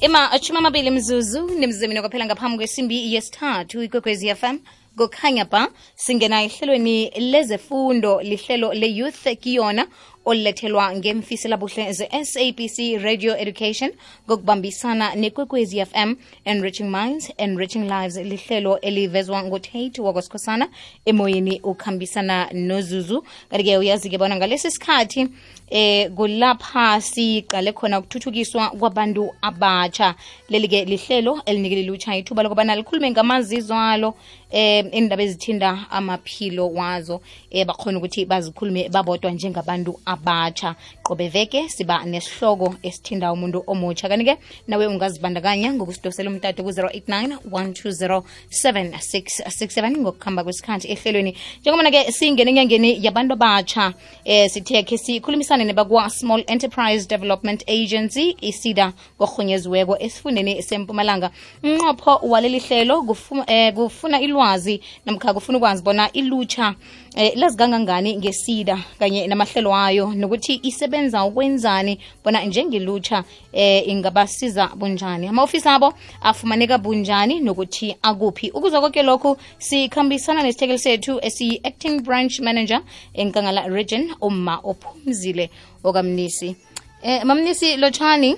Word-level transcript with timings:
ima 0.00 0.30
achuma 0.32 0.58
amabili 0.58 0.90
mzuzu 0.90 1.46
nimzimini 1.58 2.00
kwaphela 2.00 2.26
ngaphambi 2.26 2.56
kwesimbi 2.56 3.14
yesithathu 3.14 3.82
ikwekwezi 3.82 4.34
fm 4.34 4.58
kukhanya 4.98 5.44
ba 5.44 5.68
singena 5.94 6.42
ehlelweni 6.42 7.10
lezefundo 7.32 8.20
lihlelo 8.22 8.72
le-youth 8.74 9.24
kiyona 9.40 9.86
ngemfisi 10.28 11.48
labuhle 11.48 11.92
ze-sabc 11.92 13.02
radio 13.02 13.36
education 13.36 13.90
ngokubambisana 14.26 15.14
nekwekwezi 15.14 15.86
fm 15.86 16.16
enriching 16.44 16.90
minds 16.90 17.32
enriching 17.38 17.84
lives 17.88 18.16
lihlelo 18.16 18.80
elivezwa 18.80 19.42
ngutate 19.42 20.02
wakwasikhosana 20.02 20.68
emoyeni 21.06 21.60
ukhambisana 21.60 22.48
nozuzu. 22.52 23.24
Kanti-ke 23.50 23.78
uyazi-ke 23.78 24.18
bona 24.18 24.36
ngalesi 24.36 24.70
sikhathi 24.70 25.28
eh 25.70 26.10
kulapha 26.10 27.00
siqale 27.00 27.72
khona 27.72 27.98
ukuthuthukiswa 27.98 28.70
kwabantu 28.70 29.34
abatsha. 29.42 30.14
Leli-ke 30.48 30.84
lihlelo 30.84 31.42
elinikele 31.46 31.82
lutsha 31.82 32.16
ithuba 32.16 32.42
lokubana 32.42 32.76
likhulume 32.76 33.10
ngamazizwalo 33.10 34.14
eh 34.50 34.84
indaba 34.92 35.22
ezithinda 35.22 35.86
amaphilo 35.90 36.70
wazo 36.70 37.20
um 37.52 37.64
bakhona 37.66 37.98
ukuthi 37.98 38.24
bazikhulume 38.24 38.88
babodwa 38.88 39.30
njengabantu 39.30 40.00
abatsha 40.06 40.74
qobe 41.02 41.28
veke 41.28 41.68
siba 41.68 42.04
nesihloko 42.04 42.74
esithinda 42.82 43.32
umuntu 43.32 43.64
omutsha 43.66 44.08
kanti-ke 44.08 44.38
nawe 44.68 44.86
ungazibandakanya 44.86 45.72
ngokusidosela 45.72 46.30
umtato 46.30 46.62
ku-089 46.62 47.38
120 47.50 48.22
7667 48.50 49.98
ngokuhamba 49.98 50.44
kwesikhathi 50.44 50.88
ehlelweni. 50.88 51.34
Njengobana-ke 51.60 52.12
singene 52.12 52.50
enyangeni 52.50 53.04
yabantu 53.04 53.32
abatsha 53.32 53.94
eh 54.24 54.50
sithe 54.50 54.82
khe 54.82 54.98
sikhulumisane 54.98 55.64
nebakwa 55.64 56.10
small 56.10 56.44
enterprise 56.46 57.06
development 57.06 57.64
agency 57.68 58.36
isida 58.40 58.92
korhunyeziweko 59.18 59.96
esifundeni 60.00 60.62
sempumalanga. 60.62 61.30
Umnqopho 61.62 62.20
waleli 62.22 62.58
hlelo 62.58 63.02
kufuna, 63.02 63.44
eh, 63.46 63.74
kufuna 63.74 64.20
ilwazi 64.20 64.77
namkha 65.06 65.34
kufuna 65.34 65.58
ukwazi 65.58 65.82
bona 65.82 66.12
ilutsha 66.12 66.74
eh, 67.16 67.32
lazi 67.36 67.56
kangangani 67.56 68.16
ngesida 68.16 68.78
kanye 68.98 69.26
namahlelo 69.26 69.74
ayo 69.74 70.12
nokuthi 70.14 70.60
isebenza 70.62 71.24
ukwenzani 71.24 71.98
bona 72.24 72.44
njengelutsha 72.44 73.24
eh, 73.52 73.88
ingabasiza 73.88 74.66
bunjani. 74.76 75.26
Ama-ofisi 75.28 75.68
abo 75.68 75.94
afumaneka 76.22 76.78
bunjani 76.78 77.40
nokuthi 77.40 77.96
akuphi. 78.02 78.50
Ukuzwa 78.50 78.80
konke 78.80 79.02
lokhu 79.02 79.36
sikhambisana 79.58 80.42
nesithekeli 80.42 80.78
sethu 80.78 81.18
esiyi-acting 81.22 82.00
branch 82.02 82.40
manager 82.40 82.80
enkangala 83.14 83.68
region 83.68 84.14
uma 84.20 84.60
ophumzile 84.64 85.50
okamnisi. 85.84 86.56
Eh, 87.02 87.24
mamnisi 87.24 87.76
lotshani 87.76 88.36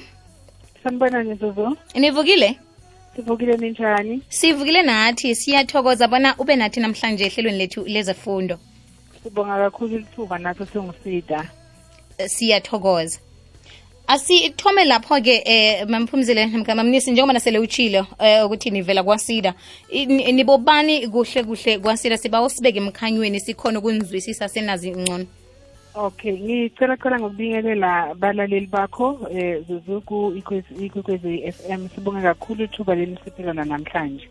sanibonani 0.85 1.35
zuzu. 1.35 1.77
Nivukile 1.95 2.59
sivukile 3.17 3.57
ninjani? 3.57 4.23
Sivukile 4.29 4.83
nathi 4.83 5.35
siyathokoza 5.35 6.09
bona 6.09 6.35
ube 6.39 6.57
nathi 6.57 6.81
namhlanje 6.81 7.25
ehlelweni 7.25 7.59
lethu 7.59 7.85
lezefundo. 7.85 8.59
Sibonga 9.23 9.57
kakhulu 9.57 9.95
ilithuba 9.95 10.39
nathi 10.39 10.67
singusida. 10.67 11.51
Eh, 12.19 12.29
siyathokoza. 12.29 13.19
Asithome 14.07 14.85
lapho-ke 14.85 15.43
eh 15.45 15.89
mamphumzile 15.89 16.47
mamnisi 16.47 17.11
njengoba 17.11 17.41
sele 17.41 17.59
utshilo 17.59 18.07
eh 18.19 18.45
ukuthi 18.47 18.71
nivela 18.71 19.03
kwasida. 19.03 19.55
Nibobani 20.33 21.09
kuhle 21.09 21.45
kuhle 21.45 21.79
kwasida? 21.79 22.19
Sibawusibeke 22.19 22.79
emkhanyweni 22.79 23.41
sikhona 23.41 23.79
ukunizwisisa 23.79 24.49
senazi 24.49 24.91
ngcono 24.91 25.27
okay 25.95 26.33
ngicela 26.39 26.97
cela 26.97 27.19
ngokubingelela 27.19 28.15
balaleli 28.15 28.67
bakho 28.67 29.27
eh 29.31 29.63
zuzu 29.69 30.01
ku 30.07 30.33
ikwekwezi 30.81 31.53
FM 31.53 31.89
sibonga 31.95 32.23
kakhulu 32.23 32.65
ithuba 32.65 32.95
leli 32.95 33.19
siphelana 33.25 33.65
namhlanje. 33.65 34.29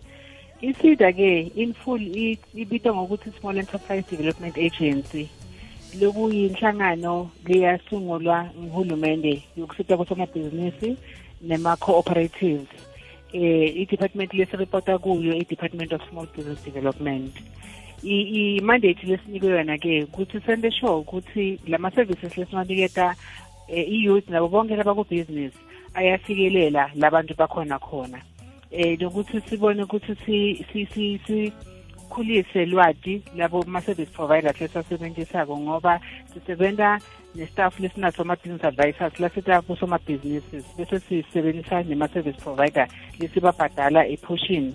Isida 0.61 1.11
ke 1.13 1.51
in 1.55 1.73
full 1.73 2.01
i- 2.01 2.37
ibitwa 2.55 2.95
ngokuthi 2.95 3.31
small 3.39 3.57
enterprise 3.57 4.03
development 4.11 4.57
agency. 4.57 5.29
Lokuyinhlangano 5.99 7.29
liyasungulwa 7.45 8.49
nguhulumende 8.59 9.43
yokusita 9.57 9.97
kwesomabhizinisi 9.97 10.97
nema-cooperatives 11.41 12.67
eh 13.33 13.75
i-department 13.77 14.33
lesiripota 14.33 14.97
kuyo 14.97 15.33
i-department 15.35 15.93
of 15.93 16.01
small 16.09 16.27
business 16.35 16.63
development. 16.65 17.31
I- 17.37 17.58
i-mandate 18.03 19.07
lesinikwe 19.07 19.49
yona-ke 19.49 20.03
ukuthi 20.03 20.39
sente 20.45 20.71
sure 20.71 20.93
ukuthi 20.93 21.59
lama-services 21.67 22.37
lesiwaniketa 22.37 23.15
eh, 23.67 23.89
i-youth 23.89 24.29
nabo 24.29 24.47
bonke 24.47 24.75
labakubhizinisi 24.75 25.57
ayafikelela 25.93 26.91
labantu 26.95 27.33
bakhona 27.37 27.79
khona. 27.79 28.21
Eh 28.71 28.99
nokuthi 28.99 29.41
sibone 29.41 29.83
ukuthi 29.83 30.15
si 30.25 30.65
si 30.71 30.85
si 30.85 31.21
sikhulise 32.09 32.65
lwati 32.65 33.21
labo 33.35 33.63
ma-service 33.67 34.11
providers 34.11 34.61
lesasebenzisako 34.61 35.57
ngoba 35.57 35.99
sisebenza 36.33 36.99
nestaff 37.35 37.79
lesinaso 37.79 38.21
ama-business 38.21 38.63
advisors 38.63 39.19
lasita 39.19 39.61
kusoma-businesses 39.61 40.65
bese 40.77 40.99
sisebenzisa 40.99 41.83
nema-service 41.83 42.41
provider 42.41 42.87
lesibabhadala 43.19 44.07
eportion. 44.07 44.73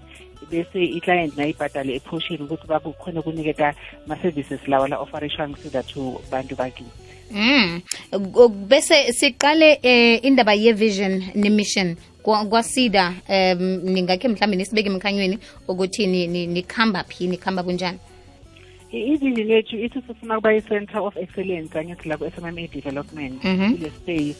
Bese 0.50 0.84
i-client 0.84 1.37
nayibhadale 1.37 1.94
eportion 1.97 2.43
ukuthi 2.43 2.66
bakukhona 2.66 3.21
ukuniketa 3.21 3.75
ma-services 4.06 4.60
lawa 4.69 4.88
la-offerishwa 4.88 5.49
ngisiza 5.49 5.82
to 5.82 6.21
bantu 6.31 6.56
bakithi 6.56 6.91
Mm. 7.31 7.81
Bese 8.69 9.12
siqale 9.12 9.78
eh, 9.83 10.21
indaba 10.25 10.53
ye-vision 10.54 11.25
ne-mission 11.34 11.97
kwa- 12.22 12.44
kwasida 12.44 13.15
um 13.28 13.81
ningakhe 13.84 14.28
mhlambe 14.28 14.56
nisibeke 14.56 14.88
emkhanyweni 14.88 15.38
ukuthi 15.69 16.06
ni- 16.06 16.27
ni- 16.27 16.47
nikhamba 16.47 17.04
phi 17.04 17.27
nikhamba 17.27 17.62
kunjani 17.62 17.99
i-vision 18.93 19.50
yethu 19.50 19.77
ithi 19.78 20.00
sifuna 20.06 20.38
ukuba 20.38 20.54
i-center 20.54 21.00
of 21.00 21.16
excellence 21.16 21.78
angithi 21.78 22.09
la 22.09 22.16
ku-SMMA 22.16 22.66
development 22.69 23.44
Mhm. 23.44 23.75
kule 23.77 23.91
space 23.91 24.37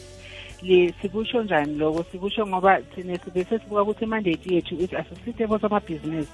le 0.67 0.93
sikusho 1.01 1.43
njani 1.43 1.75
loko 1.75 2.03
sikusho 2.11 2.47
ngoba 2.47 2.81
thina 2.81 3.17
sibese 3.17 3.59
sibuka 3.59 3.81
ukuthi 3.81 4.03
imandate 4.03 4.53
yethu 4.55 4.75
ithi 4.75 4.95
asisite 4.95 5.47
bosomabhizinisi 5.47 6.31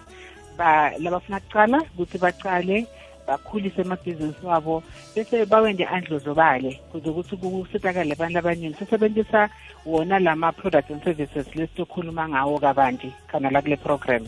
ba 0.58 0.92
labafuna 1.00 1.40
kucala 1.40 1.78
ukuthi 1.94 2.18
bacale 2.18 2.88
bakhulise 3.28 3.82
amabhizinisi 3.82 4.46
wabo 4.46 4.84
bese 5.16 5.46
bawende 5.46 5.86
andlozobale 5.86 6.80
kuze 6.92 7.10
ukuthi 7.10 7.36
kusitakale 7.38 8.14
abantu 8.14 8.38
abaningi. 8.40 8.76
Sisebenzisa 8.80 9.50
wona 9.86 10.20
lama-products 10.20 10.92
and 10.92 11.04
services 11.04 11.48
lesitokhuluma 11.56 12.30
ngawo 12.30 12.60
kabanti 12.60 13.12
khana 13.28 13.50
la 13.50 13.62
kule 13.62 13.78
program. 13.78 14.28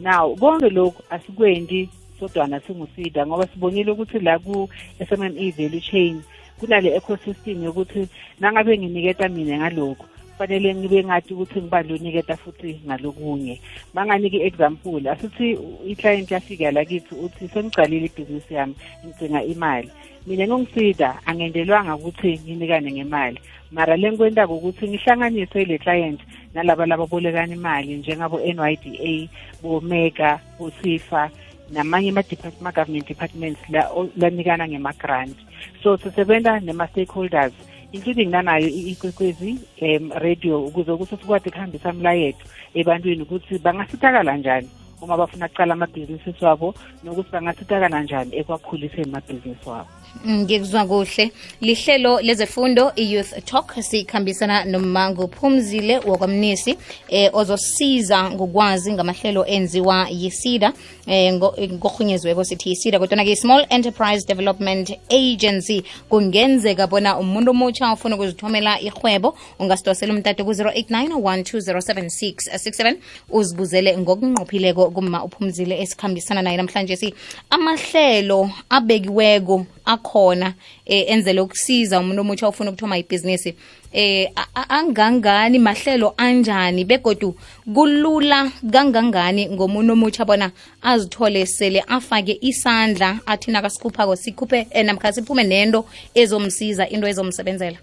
Now 0.00 0.36
konke 0.36 0.68
lokhu 0.70 1.02
asikwendi 1.10 1.90
sodwana 2.20 2.60
singusida 2.60 3.26
ngoba 3.26 3.46
sibonile 3.46 3.90
ukuthi 3.92 4.18
la 4.18 4.38
ku-SMME 4.38 5.50
value 5.50 5.80
chain 5.80 6.22
kunale 6.62 6.94
ecosystem 6.94 7.58
yokuthi 7.66 8.06
nangabe 8.40 8.78
nginiketa 8.78 9.26
mina 9.28 9.58
ngalokhu 9.58 10.06
kufanele 10.42 10.74
ngibe 10.74 11.04
ngathi 11.04 11.34
ukuthi 11.34 11.58
ngibani 11.60 11.88
loniketa 11.88 12.36
futhi 12.36 12.80
ngalokunye. 12.86 13.60
Banganiki 13.94 14.36
i-example 14.36 15.10
asithi 15.10 15.58
i-client 15.86 16.30
yafika 16.30 16.70
la 16.70 16.84
kithi 16.84 17.14
uthi 17.14 17.48
sengicalile 17.48 18.06
ibhizinisi 18.06 18.54
yami 18.54 18.74
ngidinga 19.04 19.42
imali. 19.44 19.90
Mina 20.26 20.46
ngongisida 20.46 21.18
angendelwanga 21.26 21.96
ukuthi 21.96 22.40
nginikane 22.42 22.92
ngemali. 22.92 23.40
Mara 23.70 23.96
le 23.96 24.08
ngikwentako 24.10 24.54
ukuthi 24.56 24.88
ngihlanganise 24.88 25.64
le 25.64 25.78
client 25.78 26.20
nalaba 26.54 26.86
lababolekana 26.86 27.54
imali 27.54 27.96
njengabo 27.96 28.38
NYDA 28.40 29.28
bomega 29.62 30.40
bosifa 30.58 31.30
namanye 31.72 32.08
ama-government 32.10 33.08
departments 33.08 33.60
la- 33.68 33.90
o- 33.90 34.08
lanikana 34.16 34.68
ngema-grant. 34.68 35.36
So 35.82 35.96
sisebenza 35.96 36.60
nema-stakeholders 36.60 37.52
including 37.92 38.30
nanayo 38.30 38.68
i- 38.68 38.90
ikwekwezi 38.90 39.58
um 39.82 40.10
radio 40.14 40.64
ukuze 40.64 40.90
ukuthi 40.92 41.16
sikwazi 41.16 41.48
ukuhambisa 41.48 41.92
mlayethu 41.92 42.44
ebantwini 42.74 43.22
ukuthi 43.22 43.58
bangasithakala 43.58 44.36
njani 44.36 44.68
uma 45.02 45.16
bafuna 45.16 45.48
kucala 45.48 45.72
amabhizinisi 45.74 46.44
wabo 46.44 46.74
nokuthi 47.04 47.30
bangasithakala 47.32 48.02
njani 48.02 48.36
ekwakhuliseni 48.36 49.08
amabhizinisi 49.08 49.68
wabo. 49.68 49.88
Ngikuzwa 50.28 50.86
kuhle. 50.86 51.32
Lihlelo 51.60 52.20
lezefundo 52.20 52.92
i-youth 52.96 53.44
talk 53.44 53.74
sikhambisana 53.82 54.64
nomango 54.64 55.28
phumzile 55.28 55.98
wakwamnisi 55.98 56.78
eh, 57.08 57.30
ozosiza 57.32 58.30
ngokwazi 58.30 58.92
ngamahlelo 58.92 59.46
enziwa 59.46 60.08
yisida 60.10 60.72
eh, 61.06 61.34
ngohunyeziweko 61.72 62.44
sithi 62.44 62.68
yisida. 62.68 62.98
Kodwana-ke 62.98 63.32
i-small 63.32 63.66
enterprise 63.68 64.26
development 64.26 64.92
agency 65.10 65.82
kungenzeka 66.08 66.86
bona 66.86 67.18
umuntu 67.18 67.50
omutsha 67.50 67.92
ufuna 67.92 68.14
ukuzithomela 68.14 68.80
ihwebo 68.80 69.36
ungasidosela 69.58 70.12
umtato 70.12 70.44
ku-089 70.44 71.08
1207667 71.08 72.96
uzibuzele 73.30 73.98
ngokunqophileko 73.98 74.90
kuma 74.90 75.24
uphumzile 75.24 75.82
esikhambisana 75.82 76.42
naye. 76.42 76.56
Namhlanje 76.56 76.96
si 76.96 77.14
amahlelo 77.50 78.50
abekiweko 78.70 79.66
akhona 80.02 80.54
eh, 80.86 81.04
enzele 81.08 81.40
ukusiza 81.40 82.00
umuntu 82.00 82.20
omutsha 82.20 82.48
ofuna 82.48 82.70
ukuthoma 82.70 82.98
ibhizinisi 82.98 83.54
eh 83.92 84.28
angangani 84.68 85.58
mahlelo 85.58 86.14
anjani 86.16 86.84
begodu 86.84 87.36
kulula 87.74 88.50
kangangani 88.72 89.46
ngomuntu 89.48 89.92
omutsha 89.92 90.24
bona 90.24 90.50
azithole 90.82 91.46
sele 91.46 91.80
afake 91.86 92.38
isandla 92.40 93.20
athi 93.26 93.50
nakasikhuphako 93.50 94.16
sikhuphe 94.16 94.66
eh, 94.70 94.84
namkha 94.84 95.12
siphume 95.12 95.44
nento 95.44 95.84
ezomsiza 96.14 96.88
into 96.88 97.06
ezomsebenzela 97.08 97.78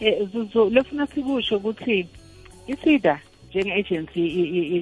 Eh, 0.00 0.28
Zuzu 0.32 0.70
lefuna 0.70 1.06
sikusho 1.06 1.56
ukuthi 1.56 2.06
isida 2.66 3.20
njenge-agency 3.50 4.20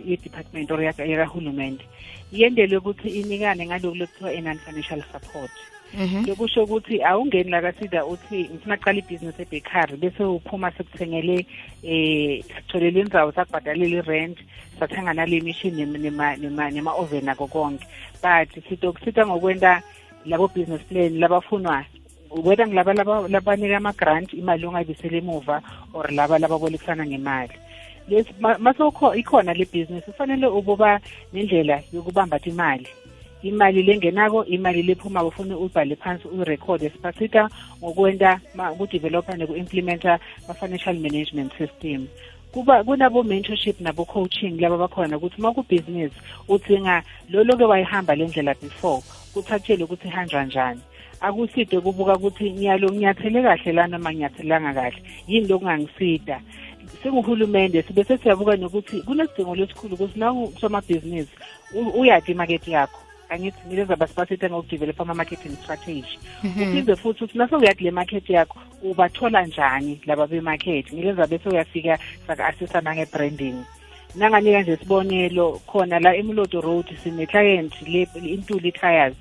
ye-department 0.09 0.71
or 0.71 0.81
yaka- 0.83 1.05
yakahulumende 1.05 1.85
yendelwe 2.33 2.77
ukuthi 2.79 3.09
inikane 3.09 3.67
ngalokhu 3.67 3.95
lekuthiwa 3.97 4.33
i-non-financial 4.35 5.03
support. 5.13 5.51
Lokusho 6.27 6.65
ukuthi 6.65 7.03
awungeni 7.03 7.51
la 7.51 7.61
kasida 7.63 8.05
uthi 8.07 8.49
ngifuna 8.51 8.77
kuqala 8.77 8.99
ibhizinisi 8.99 9.43
ebekari 9.43 9.97
bese 9.97 10.23
uphuma 10.25 10.71
sekuthengele 10.71 11.47
eh 11.83 12.45
sitholele 12.45 13.01
indzawo 13.01 13.33
sakubhadalela 13.33 13.99
i-rent 13.99 14.39
sathenga 14.79 15.13
nale 15.15 15.41
mishini 15.41 15.85
nema- 15.87 16.37
nema- 16.37 16.71
nema-oven 16.71 17.29
ako 17.29 17.47
konke. 17.47 17.87
But 18.23 18.49
sizokusita 18.69 19.27
ngokwenta 19.27 19.83
labo 20.27 20.49
business 20.49 20.83
plan 20.89 21.19
labafunwa 21.19 21.85
whether 22.31 22.67
ngilaba 22.69 22.93
laba- 22.95 23.29
labanika 23.29 23.77
ama-grant 23.77 24.33
imali 24.33 24.67
ongayibisela 24.67 25.17
emuva 25.19 25.63
or 25.95 26.11
laba 26.13 26.39
lababolekisana 26.39 27.07
ngemali. 27.07 27.53
Lesi 28.09 28.31
ma- 28.41 28.59
masokho 28.59 29.15
ikhona 29.15 29.55
le 29.55 29.65
business 29.65 30.05
kufanele 30.05 30.47
ukuba 30.47 31.01
nendlela 31.33 31.83
yokubamba 31.93 32.39
imali. 32.45 32.87
Imali 33.43 33.83
lengenako 33.83 34.45
imali 34.45 34.83
lephuma 34.83 35.25
ufuna 35.25 35.57
uyibhale 35.59 35.97
phansi 35.97 36.29
uyirekhode. 36.29 36.91
Sibasita 36.91 37.49
ngokwenta 37.79 38.41
ma- 38.55 38.73
ukudevelopha 38.73 39.37
neku-implementa 39.37 40.19
ma-financial 40.49 40.99
management 40.99 41.53
system. 41.59 42.07
Kuba 42.53 42.85
kunabo-mentorship 42.85 43.81
nabo-coaching 43.81 44.61
laba 44.61 44.77
bakhona 44.77 45.17
ukuthi 45.17 45.39
uma 45.39 45.53
kubhizinisi 45.53 46.15
udzinga 46.49 47.03
loloke 47.31 47.65
wayihamba 47.65 48.15
le 48.15 48.27
ndlela 48.27 48.55
before 48.55 49.03
kuthatshele 49.35 49.85
ukuthi 49.85 50.09
ihanjwa 50.09 50.45
njani. 50.45 50.81
Akuside 51.21 51.81
kubuka 51.81 52.17
ukuthi 52.17 52.51
ngiyalo 52.51 52.89
nginyathele 52.89 53.43
kahle 53.43 53.73
la 53.73 53.87
noma 53.87 54.11
nginyathelanga 54.13 54.75
kahle. 54.75 55.03
Yini 55.29 55.49
lokungangisida 55.49 56.41
singuhulumende 57.03 57.83
sibe 57.83 58.05
sesiyabuka 58.05 58.57
nokuthi 58.57 59.03
kunesidingo 59.03 59.55
lesikhulu 59.55 59.95
ukuthi 59.95 60.19
nawusomabhizinisi 60.19 61.31
uyakhi 61.95 62.33
imakethe 62.33 62.71
yakho? 62.71 63.01
Angithi 63.31 63.67
ngileza 63.67 63.97
basibasita 63.97 64.51
ngokudevelopha 64.51 65.03
ama-marketing 65.03 65.57
strategy. 65.63 66.19
Uphinde 66.45 66.97
futhi 66.97 67.25
ukuthi 67.25 67.39
nase 67.39 67.57
uyathi 67.57 67.85
le 67.85 67.91
market 67.91 68.31
yakho 68.31 68.59
ubathola 68.83 69.47
njani 69.47 70.01
laba 70.07 70.27
be-market? 70.27 70.93
Ngileza 70.93 71.27
bese 71.27 71.49
uyafika 71.49 71.99
saka-assessa 72.27 72.81
nange-branding. 72.81 73.65
Nanganika 74.15 74.63
nje 74.63 74.73
isibonelo 74.73 75.61
khona 75.67 76.01
la 76.01 76.17
emuloto 76.17 76.61
road 76.61 76.87
sine-client 77.03 77.73
le 77.87 78.09
intuli 78.15 78.73
tires 78.73 79.15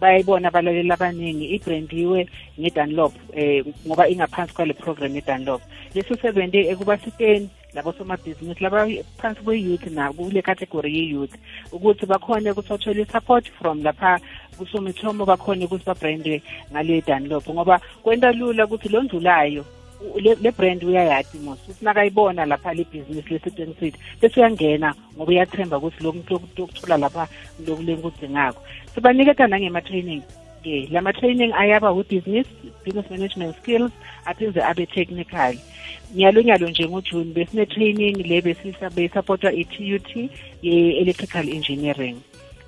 bayibona 0.00 0.48
abalaleli 0.48 0.92
abaningi 0.92 1.46
ibrandiwe 1.56 2.28
ngedanlop 2.60 3.14
eh 3.34 3.64
ngoba 3.86 4.08
ingaphansi 4.08 4.54
kwale 4.54 4.74
program 4.74 5.14
yedanlop 5.14 5.62
leso 5.94 6.16
sebenze 6.16 6.60
ekubasiteni 6.72 7.48
labo 7.74 7.92
somabhizinisi 7.92 8.62
laba 8.64 8.86
phansi 9.18 9.40
kwe-youth 9.42 9.86
na 9.86 10.12
kule 10.12 10.42
category 10.42 10.94
ye-youth 10.98 11.34
ukuthi 11.72 12.06
bakhone 12.06 12.50
ukuthi 12.50 12.68
bathole 12.68 13.02
i-support 13.02 13.50
from 13.58 13.82
lapha 13.82 14.20
kusomithomo 14.58 15.24
bakhone 15.26 15.64
ukuthi 15.64 15.84
babrande 15.86 16.42
ngale 16.72 17.00
danlop 17.06 17.48
ngoba 17.50 17.80
kwenta 18.02 18.32
lula 18.32 18.64
ukuthi 18.64 18.88
londlulayo 18.88 19.64
u- 20.14 20.20
le 20.20 20.34
le 20.34 20.50
brand 20.50 20.84
uyayazi 20.84 21.38
mos 21.38 21.58
uthi 21.68 21.84
nakayibona 21.84 22.46
lapha 22.46 22.74
le 22.74 22.84
business 22.84 23.30
lesitweni 23.30 23.74
sithi 23.80 23.98
bese 24.20 24.40
uyangena 24.40 24.94
ngoba 25.16 25.32
uyathemba 25.32 25.78
ukuthi 25.78 26.04
lo 26.04 26.12
muntu 26.12 26.34
okuthola 26.34 26.96
lapha 26.96 27.28
lokulenkudingako 27.66 28.60
sibaniketa 28.94 29.46
nangema-training. 29.46 30.22
Ke 30.64 30.88
lama-training 30.90 31.52
ayaba 31.52 31.92
wi-business 31.92 32.46
business 32.84 33.10
management 33.10 33.56
skills 33.60 33.92
aphinze 34.24 34.60
abe 34.62 34.86
technical. 34.86 35.54
Nyalo 36.14 36.42
nyalo 36.42 36.68
nje 36.68 36.88
ngojuni 36.88 37.32
besine-training 37.32 38.16
le 38.26 38.40
besisapotwa 38.40 39.52
i-tut 39.52 40.30
ye-electrical 40.62 41.48
engineering. 41.48 42.16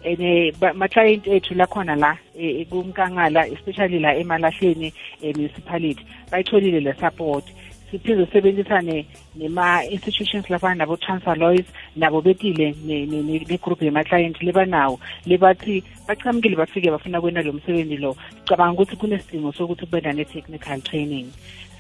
And 0.04 0.54
ma-client 0.76 1.26
ethu 1.26 1.54
lakhona 1.54 1.96
la 1.96 2.16
eh, 2.38 2.66
kumkangala 2.68 3.48
especially 3.48 3.98
la 3.98 4.14
emalahleni 4.14 4.92
eh, 5.22 5.34
municipality 5.34 6.04
bayitholile 6.30 6.80
le 6.80 6.94
support. 6.94 7.44
Siphinde 7.90 8.26
sisebenzisane 8.26 9.06
nema-institutions 9.36 10.50
lafana 10.50 10.74
nabo-transaloys 10.74 11.64
nabo 11.96 12.20
betile 12.20 12.74
ne- 12.84 13.06
ne- 13.06 13.22
ne- 13.22 13.46
negroup 13.48 13.82
yama-client 13.82 14.42
lebanawo 14.42 15.00
lebathi 15.26 15.84
bachamukile 16.08 16.56
bafike 16.56 16.90
bafuna 16.90 17.20
kwena 17.20 17.42
lo 17.42 17.52
msebenzi 17.52 17.96
lo. 17.96 18.16
Cabanga 18.44 18.72
ukuthi 18.72 18.96
kunesidingo 18.96 19.52
sokuthi 19.52 19.86
kube 19.86 20.00
nane-technical 20.00 20.80
training. 20.80 21.26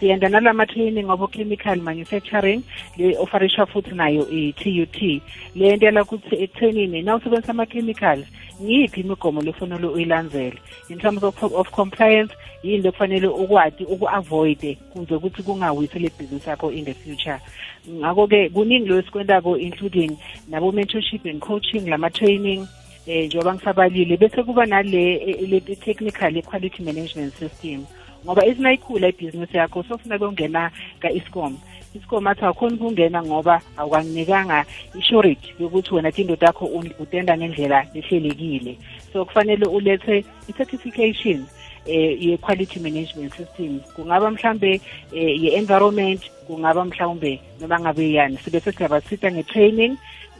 Siyenza 0.00 0.28
nalama-training 0.28 1.10
abo-chemical 1.10 1.76
manufacturing 1.80 2.62
le 2.96 3.16
ofarishwa 3.18 3.66
futhi 3.66 3.94
nayo 3.94 4.28
i-tut 4.30 5.22
le 5.54 5.76
nto 5.76 5.86
yala 5.86 6.02
ukuthi 6.02 6.36
ekuthenini 6.44 7.02
na 7.02 7.16
usebenzisa 7.16 7.50
ama-chemicals 7.50 8.26
ngiyiphi 8.62 9.00
imigomo 9.00 9.42
lefanele 9.42 9.86
uyilandzele? 9.86 10.58
In 10.88 10.98
terms 10.98 11.22
of, 11.22 11.42
of 11.42 11.70
compliance 11.70 12.34
yini 12.62 12.82
lekufanele 12.82 13.26
ukwati 13.26 13.84
uku-avoide 13.84 14.78
kuze 14.92 15.14
ukuthi 15.14 15.42
kungawisi 15.42 15.98
le 15.98 16.10
bhizinisi 16.18 16.50
yakho 16.50 16.72
in 16.72 16.84
the 16.84 16.94
future? 16.94 17.38
Ngakho-ke 17.88 18.48
kuningi 18.48 18.88
lo 18.88 18.98
esikwentako 18.98 19.58
including 19.58 20.16
nabo-mentorship 20.50 21.24
and 21.26 21.40
coaching 21.40 21.88
lama-training 21.88 22.66
eh 23.06 23.26
njengoba 23.26 23.54
ngisabalile. 23.54 24.16
Bese 24.16 24.42
kuba 24.42 24.66
nale 24.66 25.14
eh, 25.14 25.48
le 25.48 25.60
technical 25.60 26.42
quality 26.42 26.82
management 26.82 27.34
system. 27.34 27.86
Ngoba 28.26 28.46
isinayikhula 28.46 29.08
ibhizinisi 29.08 29.56
yakho. 29.56 29.82
Sofuna 29.82 30.18
kungena 30.18 30.70
ka-iscom 31.00 31.56
iscom 31.94 32.26
athi 32.26 32.44
awukhoni 32.44 32.74
ukungena 32.76 33.22
ngoba 33.22 33.62
awukanginikanga 33.76 34.64
i-surety 34.98 35.54
yokuthi 35.60 35.94
wena 35.94 36.12
tinto 36.12 36.36
takho 36.36 36.66
un- 36.66 36.92
utenda 36.98 37.36
ngendlela 37.38 37.86
ehlelekile. 37.94 38.76
So 39.12 39.24
kufanele 39.24 39.66
ulethe 39.66 40.24
i-certification 40.48 41.46
eh 41.86 42.18
ye-quality 42.22 42.80
management 42.80 43.32
system. 43.36 43.80
Kungaba 43.96 44.30
mhlambe 44.30 44.80
eh, 45.14 45.42
ye-environment 45.42 46.20
kungaba 46.46 46.84
mhlawumbe 46.84 47.40
noma 47.60 47.80
ngabe 47.80 48.12
yani 48.12 48.36
sibe 48.44 48.60
sesiyabasita 48.60 49.30
nge-training 49.32 49.96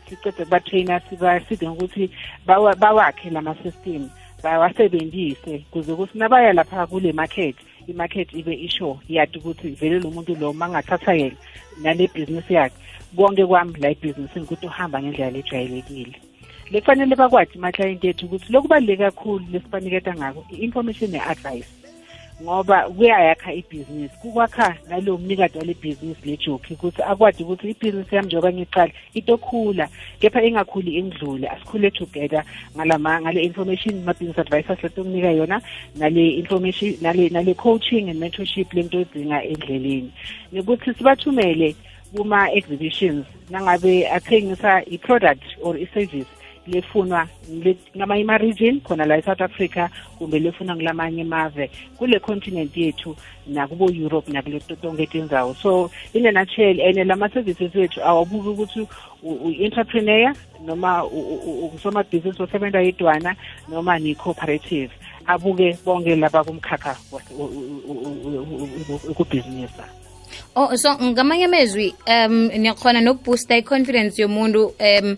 sicede 0.08 0.44
kubatrainer 0.44 1.00
sibaside 1.10 1.68
ngokuthi 1.68 2.10
bawa- 2.46 2.74
bawakhe 2.76 3.30
lama-system 3.30 4.10
bawasebenzise. 4.42 5.64
Kuze 5.70 5.92
ukuthi 5.92 6.18
nabaya 6.18 6.52
lapha 6.52 6.86
kule 6.86 7.12
market 7.12 7.56
i-market 7.88 8.34
ibe 8.34 8.54
isho 8.54 8.98
yadi 9.08 9.38
ukuthi 9.38 9.68
vele 9.68 9.98
lo 9.98 10.10
muntu 10.10 10.34
lo 10.34 10.52
mangathatha 10.52 11.12
yena 11.14 11.36
nale 11.82 12.10
bhizinisi 12.14 12.54
yakhe. 12.54 12.76
Konke 13.16 13.46
kwami 13.46 13.74
la 13.80 13.88
ebhizinisini 13.90 14.44
ukuthi 14.44 14.66
uhamba 14.66 15.02
ngendlela 15.02 15.30
lejwayelekile 15.30 16.16
lekufanele 16.70 17.16
bakwazi 17.16 17.58
ama-client 17.58 18.04
ethu 18.04 18.26
ukuthi 18.26 18.52
lokubaluleke 18.52 19.04
kakhulu 19.04 19.44
lesibaniketa 19.52 20.12
ngako 20.16 20.40
i-information 20.50 21.10
ne-advice. 21.10 21.70
Ngoba 22.42 22.90
kuyayakha 22.90 23.52
ibhizinisi 23.52 24.16
kukwakha 24.16 24.76
nalo 24.88 25.18
mnikati 25.18 25.58
wale 25.58 25.74
bhizinisi 25.74 26.28
lejoki 26.28 26.74
ukuthi 26.74 27.02
akwazi 27.02 27.42
ukuthi 27.42 27.70
ibhizinisi 27.70 28.14
yami 28.14 28.26
njengoba 28.26 28.52
ngiqala 28.52 28.92
itokhula 29.14 29.88
kepha 30.20 30.44
ingakhuli 30.44 30.98
ingidlule. 30.98 31.48
Asikhule 31.48 31.90
together 31.90 32.44
ngalama 32.76 33.20
ngale 33.20 33.42
information 33.42 34.04
ma-business 34.04 34.38
advisors 34.38 34.82
letokunika 34.82 35.30
yona 35.30 35.62
nale 35.96 36.30
information 36.30 36.94
nale 37.00 37.28
nale 37.28 37.54
coaching 37.54 38.10
and 38.10 38.20
mentorship 38.20 38.72
lento 38.72 39.00
edinga 39.00 39.42
endleleni. 39.42 40.12
Nokuthi 40.52 40.94
sibathumele 40.94 41.74
kuma-exhibitions 42.16 43.26
nangabe 43.50 44.08
athengisa 44.08 44.82
i-product 44.92 45.44
or 45.62 45.76
i-service 45.76 46.35
lefunwa 46.66 47.28
ngamanye 47.96 48.22
ama-region 48.22 48.80
khona 48.80 49.04
la 49.04 49.18
e-south 49.18 49.40
africa 49.40 49.88
kumbe 50.18 50.38
lefunwa 50.38 50.76
ngilamanye 50.76 51.22
amave 51.22 51.70
kule 51.98 52.18
continent 52.20 52.76
yethu 52.76 53.16
nakubo-europe 53.46 54.32
nakule 54.32 54.60
tonke 54.60 55.06
tindzawo 55.06 55.54
so 55.54 55.90
in 56.14 56.26
a 56.26 56.32
nutshell 56.32 56.80
and 56.80 57.08
lama-services 57.08 57.74
wethu 57.74 58.02
awabuki 58.02 58.48
ukuthi 58.48 58.88
u-entrepreneur 59.22 60.34
noma 60.64 61.04
usomabhizinisi 61.74 62.42
osebenza 62.42 62.80
yedwana 62.80 63.36
noma 63.68 63.98
ni-cooperative 63.98 64.90
abuke 65.26 65.78
bonke 65.84 66.16
laba 66.16 66.44
kumkhakha 66.44 66.96
ukubhizinisa 69.08 69.84
Oh 70.54 70.76
so 70.76 70.94
ngamanye 70.98 71.44
amezwi 71.44 71.94
um 72.06 72.50
niyakhona 72.58 73.00
nokuboosta 73.00 73.56
i-confidence 73.56 74.22
yomuntu 74.22 74.74
um 74.80 75.16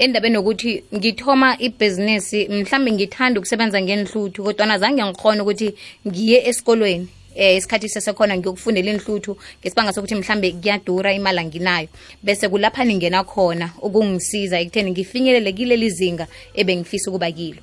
endabeni 0.00 0.34
yokuthi 0.34 0.84
ngithoma 0.96 1.48
ibhizinisi 1.66 2.48
mhlambe 2.48 2.92
ngithanda 2.92 3.40
ukusebenza 3.40 3.82
ngenhluthu 3.82 4.44
kodwana 4.44 4.78
zange 4.78 5.04
ngikhona 5.04 5.42
ukuthi 5.42 5.68
ngiye 6.08 6.38
esikolweni 6.48 7.08
eh 7.34 7.56
isikhathi 7.56 7.88
sesekhona 7.88 8.36
ngiyokufundela 8.36 8.90
inhluthu 8.90 9.36
ngesibanga 9.60 9.92
sokuthi 9.92 10.14
mhlambe 10.14 10.52
kuyadura 10.52 11.12
imali 11.12 11.38
anginayo. 11.38 11.88
Bese 12.22 12.48
kulapha 12.48 12.84
ningena 12.84 13.24
khona 13.24 13.66
ukungisiza 13.82 14.60
ekutheni 14.60 14.90
ngifinyelele 14.90 15.52
kileli 15.52 15.90
zinga 15.90 16.26
ebengifisa 16.54 17.10
ukuba 17.10 17.30
kilo 17.32 17.62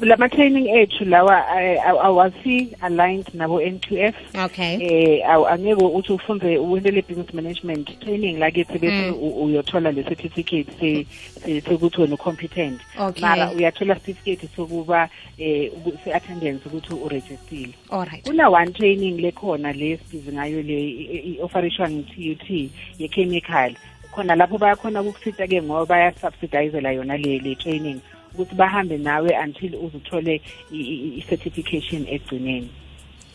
lama 0.00 0.28
training 0.28 0.66
ethu 0.68 1.04
lawa 1.04 1.44
eh, 1.62 1.78
aw- 1.86 2.00
awasi 2.04 2.68
aligned 2.80 3.26
nabo 3.34 3.60
N2F 3.60 4.14
okay. 4.44 4.74
Eh 4.80 5.22
aw- 5.28 5.46
angeke 5.48 5.84
uthi 5.84 6.12
ufunde 6.12 6.58
uwendele 6.58 7.02
business 7.02 7.34
management 7.34 8.00
training 8.00 8.38
lakithi 8.38 8.78
bese 8.78 9.10
u- 9.10 9.44
uyothola 9.44 9.92
le 9.92 10.02
certificate 10.02 10.66
se 10.80 11.06
se- 11.44 11.60
sekuthi 11.60 12.00
wena 12.00 12.16
competent 12.16 12.80
Okay. 12.98 13.20
mara 13.22 13.50
uyathola 13.52 13.94
certificate 13.94 14.48
sokuba 14.56 15.08
eh 15.38 15.70
uku- 15.76 15.98
se 16.04 16.12
attendance 16.14 16.68
ukuthi 16.68 16.94
uregistile 16.94 17.72
alright 17.90 18.26
kuna 18.26 18.48
one 18.48 18.70
training 18.72 19.20
lekhona 19.20 19.72
le 19.72 19.96
sibiza 20.10 20.32
ngayo 20.32 20.62
le 20.62 20.80
i- 20.90 21.22
i- 21.36 21.38
offerishwa 21.42 21.88
ngi-TUT 21.90 22.70
ye-chemical. 22.98 23.74
Khona 24.14 24.34
lapho 24.36 24.58
bayakhona 24.58 25.00
ukukusita 25.00 25.46
ke 25.46 25.62
ngoba 25.62 25.86
bayasubsidizela 25.86 26.92
yona 26.92 27.16
le 27.16 27.38
le 27.38 27.54
training. 27.54 28.00
Ukuthi 28.34 28.54
bahambe 28.54 28.98
nawe 28.98 29.30
until 29.44 29.74
uzuthole 29.76 30.40
i- 30.72 30.76
i- 30.76 31.18
i-certification 31.18 32.06
egcineni. 32.08 32.68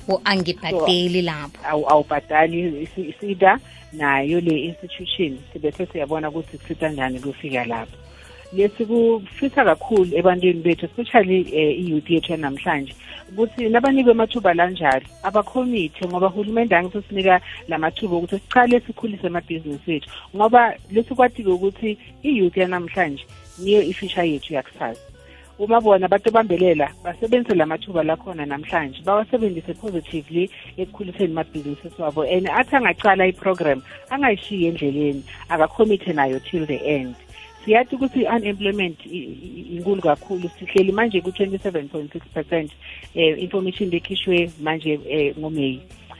O 0.10 0.22
angibhadeli 0.24 1.22
lapho. 1.22 1.60
awu 1.64 1.90
awubhadali 1.90 2.84
isi- 2.84 3.10
isida 3.10 3.60
nayo 3.94 4.42
le 4.42 4.60
institution. 4.60 5.38
Sibese 5.54 5.86
siyabona 5.86 6.30
ukuthi 6.30 6.58
kusita 6.58 6.90
njani 6.90 7.20
kufika 7.20 7.66
lapho. 7.66 7.98
Lesi 8.54 8.86
kufisa 8.86 9.66
kakhulu 9.66 10.18
ebantwini 10.18 10.62
bethu 10.62 10.86
especially 10.86 11.40
eh, 11.52 11.80
i-youth 11.80 12.10
yethu 12.10 12.32
yanamhlanje 12.32 12.94
ukuthi 13.30 13.70
nabanikwe 13.70 14.12
amathuba 14.12 14.54
lanjalo 14.54 15.06
abakhomithe 15.24 16.08
ngoba 16.08 16.28
hulumende 16.28 16.76
angithi 16.76 17.02
sinika 17.10 17.42
la 17.68 17.78
mathuba 17.78 18.16
ukuthi 18.18 18.40
sichale 18.40 18.80
sikhulise 18.80 19.28
amabhizinisi 19.28 19.92
ethu 19.96 20.10
ngoba 20.36 20.76
lesikwati-ke 20.92 21.50
ukuthi 21.50 21.98
i-youth 22.24 22.58
yanamhlanje 22.58 23.26
niyo 23.60 23.82
ifisha 23.82 24.24
yethu 24.24 24.54
yakusasa. 24.54 25.02
Uma 25.60 25.82
bona 25.82 26.06
abantu 26.06 26.32
bambelela 26.32 26.92
basebenzise 27.04 27.56
la 27.56 27.66
mathuba 27.66 28.04
lakhona 28.04 28.46
namhlanje 28.46 29.02
bawasebenzise 29.02 29.74
positively 29.74 30.50
ekukhuliseni 30.78 31.32
amabhizinisi 31.34 31.90
wabo. 31.98 32.22
And 32.22 32.48
athi 32.48 32.76
angacala 32.76 33.28
iprogram 33.28 33.82
angayishiyi 34.10 34.68
endleleni 34.70 35.24
akakhomithe 35.50 36.14
nayo 36.14 36.40
till 36.40 36.66
the 36.68 36.78
end. 36.78 37.16
Siyathi 37.68 37.96
ukuthi 37.96 38.20
i-unemployment 38.24 39.06
i- 39.06 39.18
i- 39.20 39.76
inkulu 39.76 40.02
kakhulu 40.02 40.50
sihleli 40.60 40.92
manje 40.92 41.22
ku-27 41.22 41.88
point 41.92 42.14
six 42.14 42.22
percent 42.34 42.72
um 43.16 43.36
information 43.38 43.90
lekhishwe 43.90 44.52
manje 44.64 44.96
um 44.96 45.40
ngomeyi. 45.40 45.80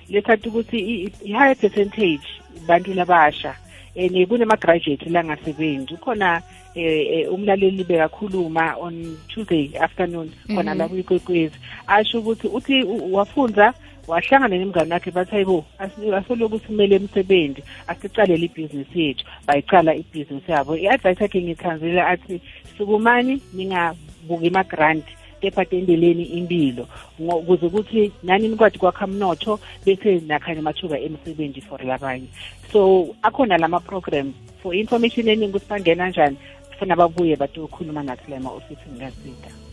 Lesathi 0.10 0.50
ukuthi 0.50 0.78
i- 0.78 1.04
i- 1.04 1.12
i-higher 1.32 1.56
percentage 1.56 2.28
bantu 2.68 2.94
labasha 2.94 3.56
and 3.96 4.28
kunema-graduate 4.28 5.10
langasebenzi 5.10 5.94
ukhona 5.94 6.42
eh 6.76 7.08
eh, 7.26 7.34
umlaleli 7.34 7.84
bekakhuluma 7.84 8.76
on 8.80 9.18
Tuesday 9.28 9.72
afternoon 9.80 10.30
khona 10.48 10.72
Mhm. 10.76 10.78
la 10.78 10.88
kuyikwekwezi. 10.88 11.56
Asho 11.88 12.20
ukuthi 12.20 12.48
uthi 12.48 12.84
u- 12.84 13.14
wafunda 13.14 13.74
wahlangana 14.08 14.58
nemngane 14.58 14.94
wakhe 14.94 15.12
bathi 15.12 15.32
hayibo 15.32 15.66
asi- 15.80 16.14
asoloku 16.16 16.60
simele 16.60 16.96
emsebenzi 16.96 17.64
asicalele 17.88 18.46
ibhizinisi 18.46 19.02
yethu. 19.02 19.26
Bayicala 19.48 19.96
ibhizinisi 19.96 20.52
yabo. 20.52 20.76
I-advice 20.78 21.24
yakhe 21.24 21.42
ngithanzile 21.42 22.02
athi 22.02 22.42
sukumani 22.78 23.42
ningabuki 23.54 24.48
ama-grant 24.48 25.06
kepha 25.42 25.66
tendeleni 25.66 26.24
impilo 26.24 26.88
ngo- 27.22 27.38
ukuze 27.40 27.66
ukuthi 27.66 28.12
nani 28.24 28.48
nikwazi 28.48 28.78
kwakha 28.78 29.08
mnotho 29.08 29.60
bese 29.86 30.20
nakhanye 30.28 30.60
amathuba 30.60 31.00
emisebenzi 31.00 31.62
for 31.62 31.80
labanye. 31.84 32.28
So 32.72 33.14
akhona 33.22 33.58
lama-program 33.58 34.34
for 34.64 34.74
information 34.76 35.28
eningi 35.28 35.50
ukuthi 35.50 35.70
bangena 35.70 36.10
njani? 36.10 36.38
Funa 36.80 36.96
babuye 36.96 37.36
batokhuluma 37.36 38.04
nathi 38.04 38.32
la 38.32 38.38
ema-ofisini 38.38 39.00
kasida. 39.00 39.67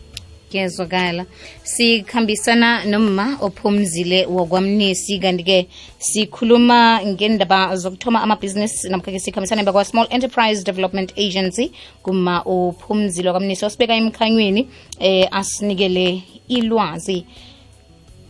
Kuyezwakala 0.55 1.25
sikhambisana 1.63 2.85
nomma 2.85 3.37
ophumzile 3.41 4.25
wakwamnisi 4.25 5.19
kanti-ke 5.19 5.67
sikhuluma 5.99 7.01
ngendaba 7.05 7.75
zokuthoma 7.75 8.21
amabhizinisi 8.23 8.89
namkha-ke 8.89 9.19
sikhambisana 9.19 9.63
bakwa-small 9.63 10.07
enterprise 10.09 10.63
development 10.63 11.11
agency 11.17 11.71
kuma 12.03 12.41
ophumzile 12.45 13.29
wakwamnisi 13.29 13.65
osibeka 13.65 13.93
emkhanyweni 13.95 14.67
eh 14.99 15.27
asinikele 15.31 16.23
ilwazi. 16.47 17.25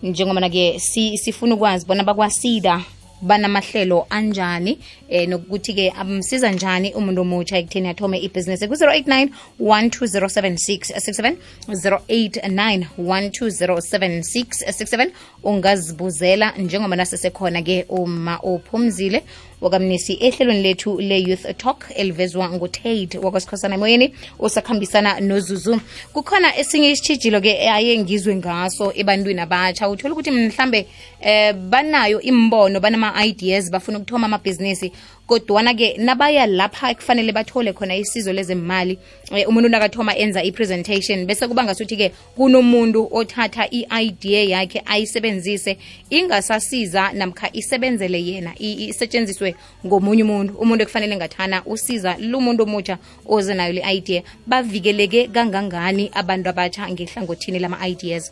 Njengoba 0.04 0.40
na-ke 0.40 0.80
si, 0.80 1.18
sifuna 1.18 1.56
ukwazi 1.56 1.86
bona 1.86 2.04
bakwasida 2.04 2.82
banamahlelo 3.22 4.08
anjani 4.10 4.80
eh 5.10 5.30
nokuthi-ke 5.30 5.90
amsiza 5.90 6.52
njani 6.52 6.94
umuntu 6.94 7.22
omutsha 7.22 7.58
ekutheni 7.58 7.90
athome 7.90 8.20
ibhizinisi. 8.20 8.68
Ku-089 8.68 9.30
1207667 9.60 11.36
089 11.68 12.86
1207667 13.00 15.10
ungazibuzela 15.44 16.54
njengoba 16.58 16.96
nasesekhona-ke 16.96 17.86
uma 17.90 18.40
ophumzile 18.44 19.24
wakamnisi 19.62 20.18
ehlelweni 20.22 20.62
lethu 20.62 21.02
le-youth 21.02 21.58
talk 21.58 21.86
elivezwa 21.96 22.50
ngutate 22.50 23.18
wakwasikhosana 23.18 23.76
emoyeni 23.76 24.14
osakhambisana 24.40 25.20
nozuzu. 25.20 25.80
Kukhona 26.14 26.58
esinye 26.58 26.92
isitshijilo-ke 26.92 27.70
aye 27.70 27.98
ngizwe 28.00 28.36
ngaso 28.36 28.94
ebantwini 28.96 29.42
abatsha 29.42 29.90
uthole 29.90 30.14
ukuthi 30.14 30.32
mhlambe 30.32 30.88
eh 31.22 31.54
banayo 31.54 32.22
imbono 32.22 32.80
banama-ideas 32.80 33.72
bafuna 33.72 33.98
ukuthoma 33.98 34.26
amabhizinisi 34.26 34.92
kodwana-ke 35.28 35.98
nabaya 35.98 36.48
lapha 36.48 36.94
kufanele 36.96 37.32
bathole 37.32 37.74
khona 37.74 37.96
isizo 37.96 38.34
lezemali. 38.34 39.00
Eh, 39.32 39.50
umuntu 39.50 39.70
nakathoma 39.70 40.18
enza 40.18 40.44
i-presentation 40.44 41.26
bese 41.26 41.48
kuba 41.48 41.64
ngasuthi-ke 41.64 42.12
kunomuntu 42.38 43.10
othatha 43.12 43.68
i-idea 43.72 44.44
yakhe 44.44 44.82
ayisebenzise 44.86 45.78
ingasasiza 46.10 47.12
namkha 47.14 47.50
isebenzele 47.54 48.26
yena 48.26 48.54
isetshenziswe 48.60 49.56
ngomunye 49.86 50.24
umuntu. 50.24 50.54
Umuntu 50.54 50.84
ekufanele 50.84 51.16
ngathana 51.16 51.66
usiza 51.66 52.18
lumuntu 52.20 52.64
omutsha 52.64 52.98
oze 53.26 53.54
nayo 53.54 53.74
le 53.74 53.82
idea 53.96 54.24
bavikeleke 54.48 55.28
kangangani 55.28 56.12
abantu 56.14 56.50
abatsha 56.50 56.90
ngehlangothini 56.90 57.60
lama-ideas 57.60 58.32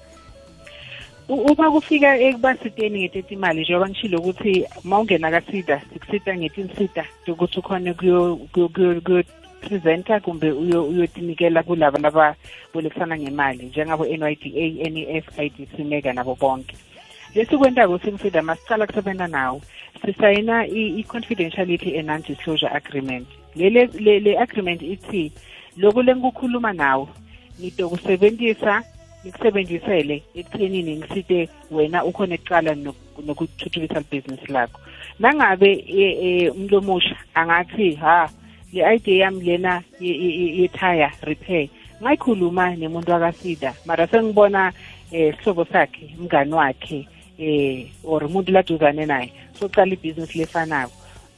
uma 1.29 1.71
kufika 1.71 2.17
ekubasiteni 2.19 2.99
ngeteti 2.99 3.33
imali 3.33 3.61
njengoba 3.61 3.89
ngishilo 3.89 4.19
ukuthi 4.19 4.65
uma 4.85 4.99
ungena 4.99 5.31
kasida 5.31 5.81
sikusita 5.93 6.35
ngetinsita 6.37 7.05
ukuthi 7.27 7.61
kuyo- 7.61 8.35
kuyo-presenta 8.53 10.19
kumbe 10.19 10.51
uyo- 10.51 10.83
uyotinikela 10.87 11.63
kulaba 11.63 11.99
lababolekisana 11.99 13.17
ngemali 13.17 13.63
njengabo 13.65 14.05
NYDA, 14.05 14.89
NEF, 14.89 15.39
IDC, 15.39 15.83
Mega 15.83 16.13
nabo 16.13 16.35
bonke. 16.35 16.75
Lesikwentako 17.35 17.99
simsida 17.99 18.41
masicala 18.41 18.87
kusebenza 18.87 19.27
nawo. 19.27 19.61
Sisayina 20.05 20.67
i- 20.67 20.99
i-confidentiality 20.99 21.97
and 21.97 22.07
non-disclosure 22.07 22.69
agreement. 22.75 23.27
Le, 23.55 24.37
agreement 24.39 24.81
ithi 24.81 25.31
loku 25.77 26.01
lengikukhuluma 26.01 26.73
nawe 26.73 27.07
ngizokusebenzisa 27.59 28.83
nikusebenzisele 29.23 30.23
ekuthenini 30.35 30.95
ngisite 30.97 31.49
wena 31.71 32.03
ukhona 32.05 32.35
ekuqala 32.35 32.71
nok- 32.73 33.23
nokuthuthukisa 33.25 33.99
libhizinisi 33.99 34.51
lakho. 34.51 34.79
Nangabe 35.19 35.71
e- 35.87 36.17
e, 36.25 36.49
umuntu 36.49 36.77
omusha 36.77 37.15
angathi 37.35 37.95
ha 37.95 38.29
le 38.73 38.95
idea 38.95 39.25
yami 39.25 39.41
lena 39.45 39.83
ye- 39.99 40.17
ye- 40.17 40.35
ye- 40.39 40.55
yethaya 40.61 41.11
repair 41.21 41.67
ngayikhuluma 42.01 42.75
nemuntu 42.75 43.11
wakasida 43.11 43.73
mara 43.85 44.07
sengibona 44.07 44.73
eh 45.11 45.33
sihlobo 45.37 45.65
sakhe 45.65 46.09
umngani 46.19 46.53
wakhe 46.53 47.07
eh 47.39 47.85
or 48.03 48.23
umuntu 48.25 48.51
laduzane 48.51 49.05
naye 49.05 49.31
socala 49.59 49.93
ibhizinisi 49.93 50.37
lefanako 50.37 50.93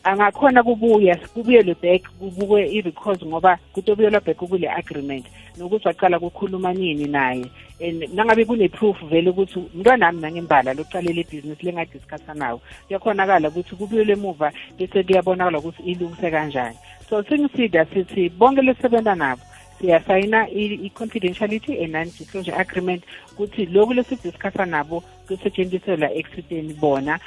angakhona 0.06 0.64
kubuya 0.64 1.16
kubuyelwe 1.34 1.76
back 1.82 2.04
kubukwe 2.20 2.70
i-records 2.72 3.24
ngoba 3.26 3.58
kutobuyelwa 3.74 4.22
back 4.22 4.38
kule 4.38 4.70
agreement. 4.70 5.26
Nokuthi 5.58 5.88
waqala 5.88 6.20
kukhuluma 6.20 6.74
nini 6.74 7.06
naye. 7.08 7.46
And 7.82 8.04
nangabe 8.14 8.46
kune-proof 8.46 8.98
vele 9.10 9.30
ukuthi 9.30 9.60
umntwanami 9.60 10.22
nangembala 10.22 10.74
lokuqalela 10.74 11.22
ibhizinisi 11.22 11.66
lengadiscussa 11.66 12.34
nawo 12.34 12.62
kuyakhonakala 12.88 13.50
ukuthi 13.50 13.76
kubuyelwe 13.76 14.14
emuva 14.14 14.52
bese 14.78 15.04
kuyabonakala 15.04 15.60
ukuthi 15.60 15.84
ilungise 15.84 16.32
kanjani. 16.32 16.78
So 17.10 17.24
singisida 17.24 17.86
sithi 17.86 18.30
bonke 18.30 18.62
lesisebenza 18.62 19.16
nabo 19.16 19.42
siyasayina 19.82 20.50
i- 20.50 20.80
i-confidentiality 20.88 21.84
and 21.84 21.94
non-disclosure 21.94 22.56
agreement 22.58 23.04
ukuthi 23.34 23.66
lokhu 23.66 23.94
lesidiscussa 23.94 24.66
nabo 24.66 25.04
kusetshenziselwa 25.28 26.14
ekusiteni 26.14 26.74
bona. 26.74 27.20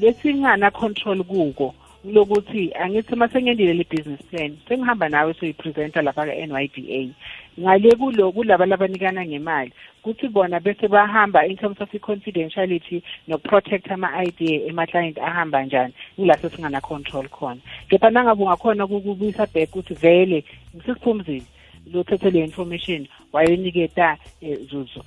Lesingana 0.00 0.70
control 0.70 1.24
kuko 1.24 1.74
lokuthi 2.12 2.72
angithi 2.74 3.14
uma 3.14 3.28
sengiyendile 3.28 3.74
le 3.74 3.86
business 3.90 4.22
plan 4.30 4.56
sengihamba 4.68 5.08
nawe 5.08 5.34
soyipresenta 5.34 6.02
lapha 6.02 6.26
ka-NYDA 6.26 7.10
ngale 7.60 7.90
kulo 7.96 8.32
kulaba 8.32 8.66
labanikana 8.66 9.26
ngemali 9.26 9.72
kuthi 10.02 10.28
bona 10.28 10.60
bese 10.60 10.88
bahamba 10.88 11.46
in 11.46 11.56
terms 11.56 11.80
of 11.80 11.94
i-confidentiality 11.94 13.02
nokuprotect 13.28 13.90
ama-idea 13.90 14.66
ema-client 14.66 15.18
ahamba 15.18 15.62
njani 15.62 15.92
ngilase 16.18 16.50
singana 16.50 16.80
control 16.80 17.28
khona. 17.28 17.60
Kepha 17.88 18.10
nangabe 18.10 18.42
ungakhona 18.42 18.86
kukubuyisa 18.86 19.46
back 19.54 19.76
ukuthi 19.76 19.94
vele 19.94 20.44
sesiphumzile 20.86 21.42
lothethe 21.92 22.30
le 22.30 22.44
information 22.44 23.06
wayeniketa 23.32 24.16
eh, 24.40 24.58
zuzu. 24.70 25.02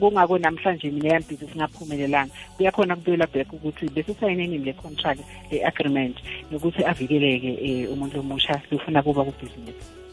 Kungako 0.00 0.38
namhlanje 0.38 0.90
mina 0.90 1.08
yambhizi 1.08 1.46
singaphumelelanga. 1.46 2.32
Kuyakhona 2.56 2.96
kubuyela 2.96 3.26
back 3.26 3.52
ukuthi 3.52 3.88
besisayineni 3.88 4.58
le 4.58 4.72
contract 4.72 5.20
le 5.50 5.64
agreement 5.64 6.16
nokuthi 6.50 6.84
avikeleke 6.84 7.58
eh, 7.62 7.92
umuntu 7.92 8.20
omusha 8.20 8.60
sifuna 8.70 9.02
kuba 9.02 9.24
kubhizinisi 9.24 10.04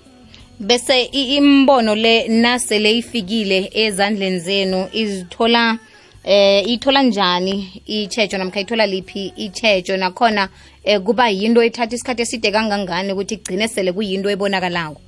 bese 0.59 1.01
imbono 1.03 1.95
le 1.95 2.27
nasele 2.27 2.97
ifikile 2.97 3.69
ezandleni 3.73 4.39
zenu 4.39 4.87
izithola 4.93 5.77
eh 6.23 6.67
ithola 6.67 7.03
njani 7.03 7.81
ichejo 7.85 8.37
namkha 8.37 8.59
ithola 8.59 8.85
liphi 8.85 9.33
ichejo 9.35 9.97
nakhona 9.97 10.49
eh, 10.83 11.01
kuba 11.01 11.29
yinto 11.29 11.63
ethatha 11.63 11.95
isikhathi 11.95 12.21
eside 12.21 12.51
kangangani 12.51 13.13
ukuthi 13.13 13.33
igcine 13.33 13.67
sele 13.67 13.91
kuyinto 13.91 14.29
ebonakalako? 14.29 15.01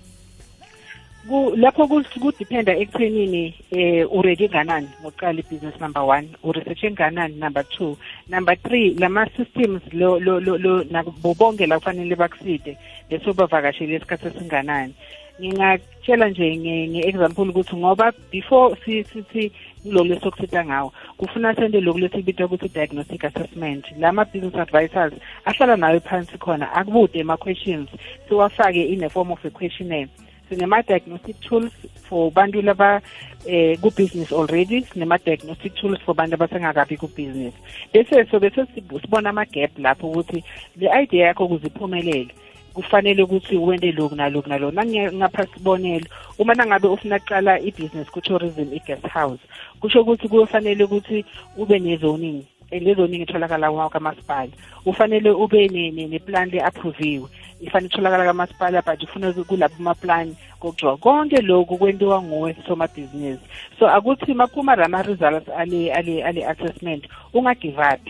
Lapho 1.55 1.87
kudiphenda 2.19 2.75
ekuthenini 2.75 3.53
eh 3.71 4.05
uready 4.11 4.47
kanani 4.49 4.89
ngokuqala 5.01 5.39
ibusiness 5.39 5.79
number 5.79 6.03
1 6.03 6.23
uresearch 6.43 6.83
enganani 6.83 7.35
number 7.35 7.63
2 7.63 7.95
number 8.29 8.55
3 8.55 8.99
lama 8.99 9.25
systems 9.37 9.81
lo 9.93 10.19
lo 10.19 10.39
lo 10.39 10.83
nabobonke 10.83 11.65
la 11.65 11.79
kufanele 11.79 12.15
bakuside 12.15 12.77
bese 13.09 13.33
bavakashele 13.33 13.95
isikhathi 13.95 14.27
esinganani. 14.27 14.93
Ngingakutshela 15.39 16.29
nje 16.29 16.57
nge-example 16.57 17.49
ukuthi 17.49 17.75
ngoba 17.75 18.11
before 18.31 18.75
sithi 18.85 19.51
kulolu 19.83 20.09
lesokusitha 20.09 20.65
ngawo 20.65 20.93
kufuna 21.17 21.55
sente 21.55 21.81
lokhu 21.81 21.99
lesibitwa 21.99 22.45
ukuthi 22.45 22.69
diagnostic 22.69 23.23
assessment. 23.23 23.85
Lama-business 23.97 24.55
advisors 24.55 25.13
ahlala 25.45 25.75
nayo 25.77 25.99
phansi 25.99 26.37
khona 26.37 26.73
akubude 26.73 27.21
ama-questions 27.21 27.89
siwafake 28.27 28.83
in 28.93 29.03
a 29.03 29.09
form 29.09 29.31
of 29.31 29.45
a 29.45 29.49
questionnaire. 29.49 30.09
Sinema-diagnostic 30.53 31.39
tools 31.41 31.73
for 32.09 32.31
bantu 32.31 32.61
laba 32.61 33.01
eh 33.45 33.77
ku-business 33.81 34.31
already. 34.31 34.85
Sinema-diagnostic 34.93 35.73
tools 35.75 35.99
for 36.05 36.15
bantu 36.15 36.35
abasengakabi 36.35 36.97
ku-business. 36.97 37.53
Bese 37.93 38.29
so 38.29 38.39
bese 38.39 38.65
sibona 39.01 39.29
ama-gap 39.29 39.77
lapho 39.77 40.07
ukuthi 40.07 40.43
le 40.77 40.89
idea 41.01 41.27
yakho 41.27 41.47
kuziphumelele 41.47 42.31
kufanele 42.73 43.23
ukuthi 43.23 43.57
wente 43.57 43.91
lokhu 43.91 44.15
nalokhu 44.15 44.49
nalokhu. 44.49 44.75
Nangingapha 44.75 45.47
sibonelo 45.53 46.05
uma 46.39 46.53
nangabe 46.53 46.87
ufuna 46.87 47.19
kuqala 47.19 47.59
i-business 47.59 48.09
ku-tourism 48.09 48.73
i-guest 48.73 49.07
house 49.07 49.41
kusho 49.79 50.01
ukuthi 50.01 50.27
kuyofanele 50.27 50.83
ukuthi 50.83 51.25
ube 51.57 51.79
ne-zoning 51.79 52.43
le 52.71 52.93
zoning 52.95 53.21
itholakala 53.21 53.89
kamasipala. 53.89 54.51
Ufanele 54.85 55.29
ube 55.29 55.67
neplan 55.69 56.49
le-approviwe 56.49 57.29
ifanele 57.65 57.87
itholakala 57.87 58.25
kamasipala 58.25 58.81
but 58.81 59.03
ufuna 59.03 59.33
kulapho 59.33 59.75
ama-plan 59.79 60.35
kokujwa 60.59 60.97
konke 60.97 61.41
lokhu 61.41 61.77
kwentiwa 61.77 62.21
nguwe 62.21 62.55
somabhizinisi 62.67 63.43
so 63.79 63.87
akuthi 63.87 64.33
maphuma 64.33 64.75
rama-results 64.75 65.49
ale-assessment 65.49 67.07
ungagive 67.33 67.81
up. 67.81 68.01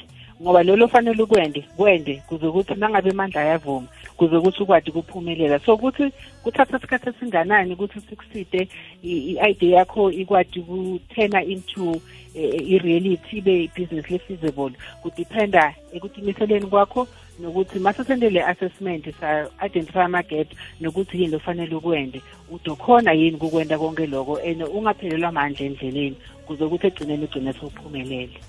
Ngoba 0.42 0.64
lolo 0.64 0.88
fanele 0.88 1.24
ukwende 1.24 1.66
kwende 1.78 2.22
kuze 2.28 2.48
ukuthi 2.48 2.76
nangabe 2.76 3.10
amandla 3.10 3.42
ayavuma 3.42 3.88
kuze 4.18 4.36
ukuthi 4.36 4.64
ukwazi 4.64 4.90
ukuphumelela. 4.90 5.60
So 5.60 5.74
ukuthi 5.74 6.12
kuthatha 6.44 6.78
isikhathi 6.78 7.10
esinganani 7.10 7.74
ukuthi 7.74 8.02
sikuside 8.02 8.68
i-idea 9.04 9.78
yakho 9.78 10.12
ikwazi 10.12 10.60
ukuthena 10.60 11.44
into 11.44 12.02
eh, 12.36 12.72
i-reality 12.72 13.38
ibe 13.38 13.64
ibhizinisi 13.64 14.14
le-feasible 14.14 14.74
kudiphenda 15.02 15.76
ekutimiseleni 15.94 16.66
kwakho 16.66 17.08
nokuthi 17.40 17.80
masesende 17.80 18.30
le 18.30 18.44
assessment 18.44 19.06
sa-identify 19.20 20.00
ama-gap 20.00 20.48
nokuthi 20.82 21.22
yini 21.22 21.32
lofanele 21.32 21.76
ukwende 21.76 22.22
udokhona 22.52 23.12
yini 23.14 23.38
kukwenda 23.38 23.78
konke 23.78 24.06
loko 24.06 24.38
and 24.38 24.62
ungaphelelwa 24.62 25.30
amandla 25.30 25.66
endleleni 25.66 26.18
kuze 26.46 26.64
ukuthi 26.64 26.88
egcineni 26.88 27.24
ugcine 27.24 27.54
sewuphumelele. 27.54 28.40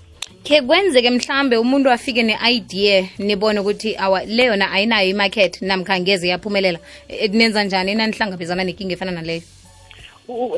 Ke 0.43 0.63
kwenzeke 0.63 1.11
mhlambe 1.11 1.57
umuntu 1.57 1.91
afike 1.91 2.23
ne-idea 2.23 3.09
nibone 3.19 3.61
ukuthi 3.61 3.97
awa 3.97 4.25
le 4.25 4.45
yona 4.45 4.73
ayinayo 4.73 5.09
imarket 5.09 5.63
namkha 5.63 6.01
ngeze 6.01 6.29
yaphumelela. 6.29 6.79
E, 7.09 7.29
nenza 7.29 7.65
njani? 7.65 7.93
Enanihlangabezana 7.93 8.65
nenkinga 8.65 8.93
efana 8.93 9.13
naleyo? 9.13 9.43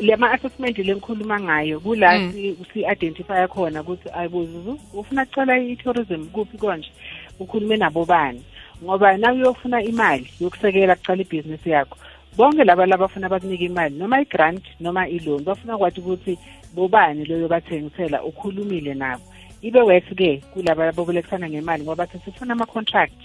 Lema-assessment 0.01 0.77
lengikhuluma 0.77 1.39
ngayo 1.39 1.79
kula 1.79 2.19
mm. 2.19 2.55
si-identifya 2.73 3.47
khona 3.47 3.81
ukuthi 3.81 4.09
ayibuzuzu 4.09 4.79
ufuna 4.93 5.25
kucala 5.25 5.59
i-tourism 5.59 6.25
kuphi 6.25 6.57
konje? 6.57 6.91
Ukhulume 7.39 7.77
nabo 7.77 8.05
bani. 8.05 8.43
Ngoba 8.83 9.17
na 9.17 9.33
uyofuna 9.33 9.83
imali 9.83 10.29
yokusekela 10.39 10.95
kucala 10.95 11.21
ibhizinisi 11.21 11.69
yakho. 11.69 11.97
Bonke 12.37 12.63
laba 12.63 12.85
labafuna 12.85 13.29
bakunika 13.29 13.63
imali 13.63 13.95
noma 13.95 14.21
i-grant 14.21 14.63
noma 14.79 15.07
i-loan 15.09 15.43
bafuna 15.43 15.77
kwathi 15.77 15.99
ukuthi 15.99 16.37
bobani 16.73 17.25
leyo 17.25 17.47
bathengisela 17.47 18.23
ukhulumile 18.23 18.93
nabo. 18.93 19.23
Ibe 19.61 19.81
worse-ke 19.81 20.43
kulaba 20.53 20.91
bobolekisana 20.91 21.49
ngemali 21.49 21.83
ngoba 21.83 22.05
bathi 22.05 22.19
sifuna 22.25 22.53
ama-contract. 22.53 23.17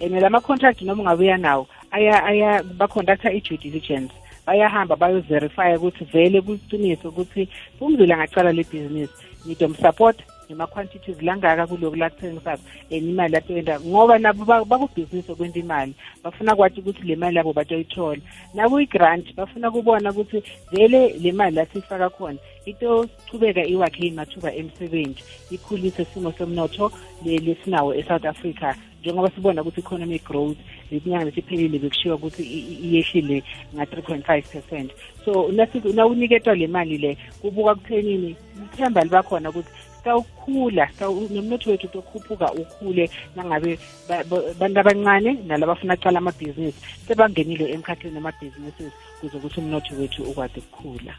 And 0.00 0.20
lama-contract 0.20 0.82
noma 0.82 1.02
ungabuya 1.02 1.38
nawo 1.38 1.66
aya 1.90 2.24
aya 2.24 2.62
baconducta 2.62 3.32
i-due 3.32 3.56
diligence. 3.56 4.12
Bayahamba 4.46 4.96
bayoverifya 4.96 5.78
ukuthi 5.78 6.04
vele 6.04 6.40
kuqiniso 6.40 7.08
ukuthi 7.08 7.48
umzila 7.80 8.14
angacala 8.14 8.52
le 8.52 8.64
bhizinisi 8.64 9.12
ngidomsupport 9.46 10.18
nema-quantities 10.48 11.22
langaka 11.22 11.66
kuloku 11.66 11.96
lakuthengisako 11.96 12.62
and 12.90 13.08
imali 13.08 13.32
lapenda 13.32 13.80
ngoba 13.80 14.18
nabo 14.18 14.44
bakubhizinisi 14.44 15.32
okwenta 15.32 15.58
imali 15.58 15.94
bafuna 16.24 16.56
kwathi 16.56 16.80
ukuthi 16.80 17.02
le 17.02 17.16
mali 17.16 17.36
yabo 17.36 17.52
batoyithola 17.52 18.20
nakuyi-grant 18.54 19.34
bafuna 19.34 19.70
kubona 19.70 20.10
ukuthi 20.10 20.42
vele 20.72 21.08
le 21.08 21.32
mali 21.32 21.56
lasiyifaka 21.56 22.10
khona 22.10 22.38
itochubeka 22.66 23.64
iwakhe 23.64 24.06
imathuba 24.06 24.54
emsebenzi 24.54 25.22
ikhulise 25.50 26.02
isimo 26.02 26.32
somnotho 26.32 26.92
lesinawo 27.24 27.94
e-south 27.94 28.24
africa. 28.24 28.74
Njengoba 29.00 29.30
sibona 29.30 29.62
ukuthi 29.62 29.80
economic 29.80 30.24
growth 30.24 30.58
lesinyanga 30.90 31.24
lesiphelile 31.24 31.78
bekushiwa 31.78 32.14
ukuthi 32.16 32.42
iyehlile 32.42 33.42
nga-three 33.74 34.02
point 34.02 34.26
five 34.26 34.44
percent. 34.52 34.92
So 35.24 35.52
nawuniketwa 35.94 36.54
le 36.54 36.66
mali 36.66 36.98
le 36.98 37.16
kubuka 37.40 37.74
kuthenini 37.74 38.36
ithemba 38.64 39.04
libakhona 39.04 39.50
ukuthi 39.50 39.70
sawukhula 40.04 40.88
nomnotho 41.30 41.70
wethu 41.70 41.88
tokhuphuka 41.88 42.52
ukhule 42.52 43.10
nangabe 43.36 43.78
abantu 44.08 44.80
abancane 44.80 45.32
nalabafuna 45.46 45.96
kuqala 45.96 46.18
amabhizinisi 46.18 46.80
sebangenile 47.06 47.72
emkhakheni 47.74 48.16
wama-businesses 48.16 48.92
kuze 49.20 49.36
ukuthi 49.36 49.60
umnotho 49.60 49.94
wethu 50.00 50.22
ukwazi 50.22 50.58
ukukhula. 50.60 51.14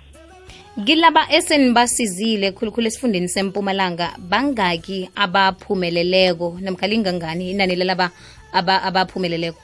Kilaba 0.86 1.28
esenibasizile 1.32 2.52
khulukhulu 2.52 2.88
esifundeni 2.88 3.28
sempumalanga 3.28 4.16
bangaki 4.32 5.10
abaphumeleleko 5.16 6.58
namkhalingangani 6.62 7.52
inani 7.52 7.76
lalaba 7.76 8.12
abaphumeleleko? 8.54 9.60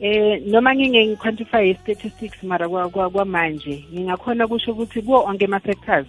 Eh 0.00 0.40
noma 0.46 0.74
ngingeke 0.74 1.06
ngiquantify 1.06 1.74
statistics 1.74 2.42
mara 2.42 2.68
kwamanje 2.68 3.84
ngingakhona 3.92 4.46
kusho 4.46 4.72
ukuthi 4.72 5.02
kuwo 5.02 5.24
onke 5.26 5.44
ama-sectors 5.44 6.06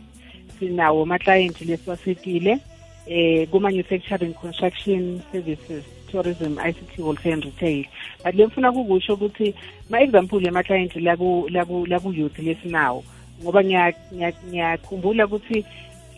sinawo 0.60 1.04
ama-client 1.04 1.62
lesiwasetile 1.62 2.60
eh 3.08 3.48
kuma-manufacturing 3.48 4.34
construction 4.34 5.22
services 5.32 5.84
tourism 6.12 6.58
ICT 6.60 6.98
wholesale 6.98 7.34
and 7.34 7.46
retail. 7.46 7.86
But 8.24 8.36
lemfuna 8.36 8.72
kukusho 8.72 9.14
ukuthi 9.14 9.54
ma-example 9.90 10.42
yama-client 10.42 10.96
laku-youth 10.96 12.40
lesinawo 12.40 13.04
ngoba 13.44 13.64
ngiyakhumbula 13.64 15.26
ukuthi 15.26 15.66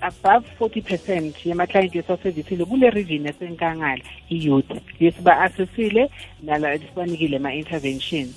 above 0.01 0.45
40 0.59 0.81
percent 0.81 1.45
yama-client 1.45 1.95
esiwaservisile 1.95 2.65
kule 2.65 2.89
region 2.89 3.25
yasenkangala 3.25 4.01
i-youth. 4.29 4.71
Lesiba-assessile 4.99 6.09
sibanikile 6.89 7.37
ama-interventions 7.37 8.35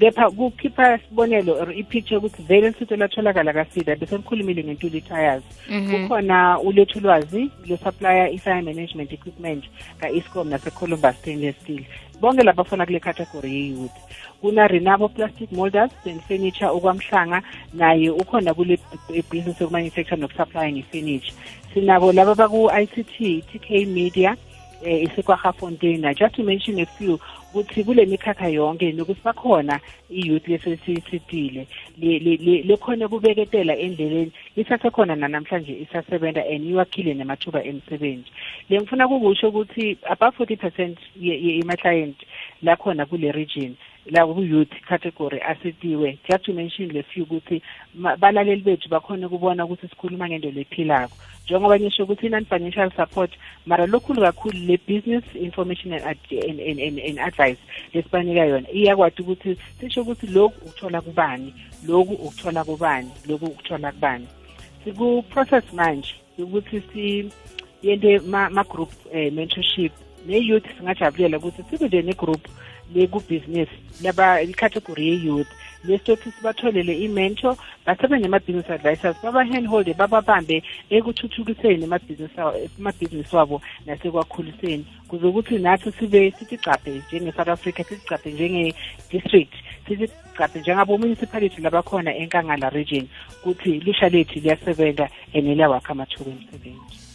kepha 0.00 0.30
kukhipha 0.30 0.98
sibonelo 0.98 1.52
or 1.60 1.72
i-picture 1.72 2.16
ukuthi 2.16 2.42
vele 2.42 2.68
lisitho 2.70 2.96
latholakala 2.96 3.52
kasida 3.52 3.96
bese 3.96 4.16
likhulumile 4.16 4.62
itires 4.72 5.42
kukhona 5.90 6.60
ulethu 6.60 7.00
lwazi 7.00 7.50
lo-supplier 7.66 8.34
i-fire 8.34 8.62
management 8.62 9.12
equipment 9.12 9.64
ka-escom 10.00 10.48
nase-columbus 10.48 11.16
stainless 11.16 11.56
steel. 11.62 11.84
Bonke 12.20 12.42
labafuna 12.42 12.86
kule 12.86 13.00
category 13.00 13.50
ye-youth 13.54 13.96
kuna-renabo 14.40 15.08
plastic 15.08 15.52
molders 15.52 15.90
and 16.04 16.20
furniture 16.22 16.68
okwamhlanga 16.68 17.42
naye 17.74 18.10
ukhona 18.10 18.54
kule 18.54 18.78
business 19.30 19.60
yokumanufacture 19.60 20.16
nokusupply 20.16 20.72
nge-furniture. 20.72 21.34
Sinabo 21.74 22.12
laba 22.12 22.34
baku-i 22.34 22.86
c 22.86 23.04
t 23.04 23.42
t 23.52 23.58
k 23.58 23.84
media 23.84 24.36
eh 24.84 25.02
isekwaHafontein 25.02 26.14
just 26.14 26.34
to 26.34 26.42
mention 26.42 26.78
a 26.80 26.86
few 26.86 27.18
ukuthi 27.54 27.84
kule 27.84 28.06
mikhakha 28.06 28.48
yonke 28.48 28.92
nokuthi 28.92 29.20
bakhona 29.24 29.80
i-youth 30.10 30.48
lesesitile 30.48 31.66
lekhona 31.98 33.08
kubeketela 33.08 33.76
endleleni 33.76 34.32
lisasekhona 34.56 35.16
nanamhlanje 35.16 35.72
isasebenza 35.72 36.44
and 36.46 36.66
iwakhile 36.66 37.14
namathuba 37.14 37.64
emisebenzi. 37.64 38.30
Le 38.68 38.80
ngifuna 38.80 39.08
kukusho 39.08 39.48
ukuthi 39.48 39.98
above 40.10 40.36
40 40.44 40.56
percent 40.56 40.98
yema-client 41.20 42.16
lakhona 42.62 43.06
kule 43.06 43.32
region. 43.32 43.76
La 44.10 44.26
ku-youth 44.26 44.74
category 44.88 45.40
asitiwe 45.40 46.18
just 46.28 46.44
to 46.44 46.52
mention 46.52 46.88
le 46.92 47.02
few 47.02 47.22
ukuthi 47.24 47.62
balaleli 48.18 48.62
bethu 48.62 48.88
bakhona 48.88 49.26
ukubona 49.26 49.64
ukuthi 49.64 49.88
sikhuluma 49.88 50.28
ngento 50.28 50.50
lephilako 50.50 51.16
njengoba 51.44 51.78
ngisho 51.78 52.04
ukuthi 52.04 52.26
i-non-financial 52.26 52.90
support 52.96 53.30
mara 53.66 53.86
lokhulu 53.86 54.22
kakhulu 54.22 54.58
le-business 54.58 55.24
information 55.34 55.92
and, 55.92 56.04
and, 56.04 56.60
and, 56.60 56.80
and, 56.80 56.98
and 56.98 57.18
advice 57.18 57.58
lesibanika 57.94 58.44
yona 58.44 58.70
iyakwazi 58.70 59.22
ukuthi 59.22 59.56
sisho 59.80 60.02
ukuthi 60.02 60.26
lokhu 60.26 60.66
ukuthola 60.66 61.00
kubani 61.00 61.54
lokhu 61.86 62.14
ukuthola 62.14 62.64
kubani 62.64 63.10
lokhu 63.28 63.46
ukuthola 63.46 63.92
kubani. 63.92 64.26
Siku-process 64.84 65.72
manje 65.72 66.14
ukuthi 66.38 66.82
siyente 66.92 68.18
ma-group 68.18 68.92
eh, 69.12 69.32
mentorship 69.32 69.92
ne-youth 70.26 70.66
singajabulela 70.78 71.38
ukuthi 71.38 71.62
sibe 71.70 71.86
nje 71.86 72.02
ne-group 72.02 72.48
leku-business 72.94 73.68
laba 74.02 74.42
i-category 74.42 75.08
ye-youth 75.08 75.50
lesitothi 75.84 76.30
sibatholele 76.30 76.94
i-mentor 77.04 77.56
basebenze 77.86 78.22
nema-business 78.22 78.70
advisors 78.70 79.16
baba-handholde 79.22 79.94
bababambe 79.94 80.62
ekuthuthukiseni 80.90 81.84
amabhizinisi 81.84 83.36
wabo 83.36 83.62
nasekwakhuliseni 83.86 84.86
kuze 85.08 85.26
ukuthi 85.26 85.58
nathi 85.58 85.92
sibe 85.98 86.30
sitigcabhe 86.38 87.02
njenge-south 87.06 87.48
africa 87.48 87.84
sitigcabhe 87.88 88.30
njenge-district 88.32 89.54
sitigcabhe 89.86 90.60
njengabo-municipality 90.60 91.60
labakhona 91.62 92.14
enkangala 92.14 92.70
region. 92.70 93.08
Ukuthi 93.40 93.80
lusha 93.80 94.08
lethu 94.08 94.40
liyasebenza 94.40 95.08
and 95.34 95.46
liyawakha 95.46 95.92
amathuba 95.92 96.30
emisebenzi 96.30 97.05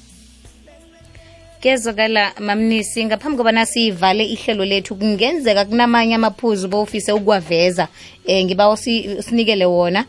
kezwakala 1.61 2.31
mamnisi 2.39 3.05
ngaphambi 3.05 3.37
kobana 3.37 3.65
siyivale 3.65 4.25
ihlelo 4.25 4.65
lethu 4.65 4.95
kungenzeka 4.95 5.65
kunamanye 5.65 6.15
amaphuzu 6.15 6.67
bowufise 6.67 7.11
ukuwaveza. 7.11 7.87
Um 8.27 8.43
ngiba 8.45 8.77
sinikele 8.77 9.65
wona. 9.65 10.05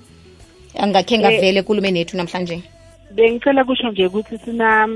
Angakhe 0.75 1.19
ngavele 1.19 1.61
ekulume 1.61 1.91
nethu 1.91 2.17
namhlanje. 2.17 2.63
Bengicela 3.11 3.65
kusho 3.65 3.91
nje 3.91 4.07
ukuthi 4.07 4.39
sina 4.39 4.89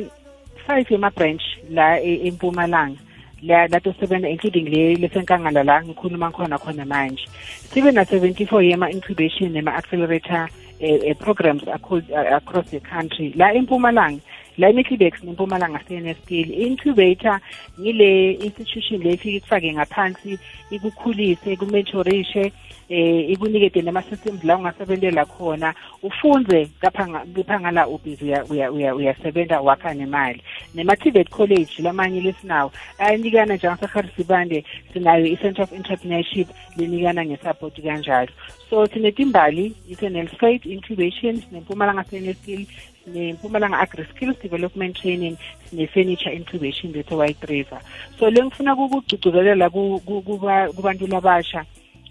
five 0.66 0.90
yama-branch 0.90 1.42
la 1.70 2.00
empumalanga. 2.00 2.96
Lato 3.42 3.72
latosebenza 3.72 4.28
including 4.28 4.68
le 4.70 4.94
lesenkangala 4.94 5.62
la 5.62 5.82
ngikhuluma 5.84 6.32
khona 6.32 6.58
khona 6.58 6.84
manje. 6.86 7.28
Sibe 7.70 7.92
na-seventy-four 7.92 8.62
yema-incubation 8.62 9.52
nema-accelerator 9.52 10.48
um 10.80 11.14
programs 11.18 11.62
across 11.68 12.70
the 12.70 12.80
country. 12.80 13.34
La 13.36 13.52
empumalanga 13.52 14.20
la 14.58 14.70
imiclibex 14.70 15.24
nempumalanga 15.24 15.78
CNSPL 15.78 16.52
incubator 16.52 17.40
ngile 17.80 18.32
institution 18.32 19.02
le 19.02 19.12
ifike 19.12 19.36
ikufake 19.36 19.72
ngaphansi 19.72 20.38
ikukhulise 20.70 21.52
ikumentorishe 21.52 22.52
eh 22.88 23.30
ikunikete 23.30 23.82
nama 23.82 24.02
systems 24.02 24.44
la 24.44 24.56
ungasebentela 24.56 25.24
khona. 25.24 25.74
Ufunze 26.02 26.68
kaphangala 26.80 27.88
ubhizi 27.88 28.32
uyasebenza 28.94 29.60
wakha 29.60 29.94
nemali. 29.94 30.42
nema-TVET 30.74 31.28
college 31.30 31.82
lamanye 31.82 32.20
lesinawo 32.20 32.72
ayanikana 32.98 33.56
njengaseharisibande 33.56 34.64
sinayo 34.92 35.26
i-center 35.26 35.62
of 35.64 35.72
entrepreneurship 35.72 36.48
linikana 36.76 37.24
ngesupport 37.24 37.82
kanjalo. 37.82 38.32
So 38.70 38.86
sinetimbali 38.86 39.74
ise-nelspate 39.88 40.68
incubation 40.68 41.42
nempumalanga 41.52 42.04
CNSPL 42.04 42.66
nempumalanga 43.06 43.78
agri-skills 43.78 44.36
development 44.42 44.96
training 44.96 45.36
ne-furniture 45.72 46.34
incubation 46.34 46.92
bethe 46.92 47.14
white 47.14 47.44
river 47.48 47.80
so 48.18 48.30
le 48.30 48.44
ngifuna 48.44 48.76
kukugcugcuzelela 48.76 49.70
kubantu 49.70 51.06
labasha 51.06 51.64